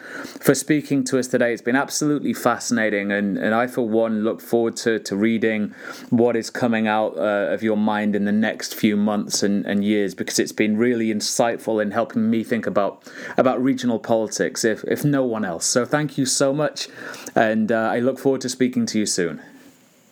for 0.40 0.55
speaking 0.55 1.05
to 1.05 1.18
us 1.18 1.29
today. 1.29 1.53
It's 1.53 1.62
been 1.62 1.77
absolutely 1.77 2.35
fascinating, 2.35 3.12
and, 3.12 3.38
and 3.38 3.55
I, 3.55 3.66
for 3.66 3.83
one, 3.83 4.25
look 4.25 4.40
forward 4.40 4.77
to, 4.79 4.99
to 4.99 5.16
reading 5.16 5.75
what 6.11 6.37
is 6.37 6.51
coming 6.51 6.87
out 6.87 7.16
uh, 7.16 7.53
of 7.53 7.62
your 7.62 7.77
mind 7.77 8.16
in 8.16 8.25
the 8.25 8.33
next 8.33 8.75
few 8.75 8.97
months 8.97 9.42
and, 9.42 9.64
and 9.66 9.85
years 9.85 10.14
because 10.14 10.38
it's 10.38 10.53
been 10.53 10.77
really 10.77 11.12
insightful 11.12 11.81
in 11.81 11.90
helping 11.90 12.31
me 12.31 12.45
think 12.45 12.66
about 12.66 13.03
about 13.37 13.62
regional 13.62 13.99
politics, 13.99 14.64
if 14.64 14.85
if 14.85 15.05
no 15.05 15.25
one 15.25 15.45
else. 15.45 15.66
So 15.66 15.85
thank 15.85 16.18
you 16.18 16.27
so 16.27 16.53
much, 16.53 16.88
and 17.35 17.71
uh, 17.71 17.90
I 17.92 18.01
look 18.01 18.18
forward 18.18 18.40
to 18.42 18.49
speaking 18.49 18.87
to 18.87 18.99
you 18.99 19.07
soon. 19.07 19.42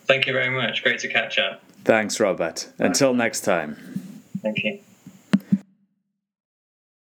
Thank 0.06 0.26
you 0.26 0.32
very 0.32 0.50
much. 0.50 0.82
Great 0.82 0.98
to 1.00 1.08
catch 1.08 1.38
up. 1.38 1.62
Thanks, 1.84 2.20
Robert. 2.20 2.68
Until 2.78 3.14
next 3.14 3.42
time. 3.42 4.09
Thank 4.42 4.64
you. 4.64 4.80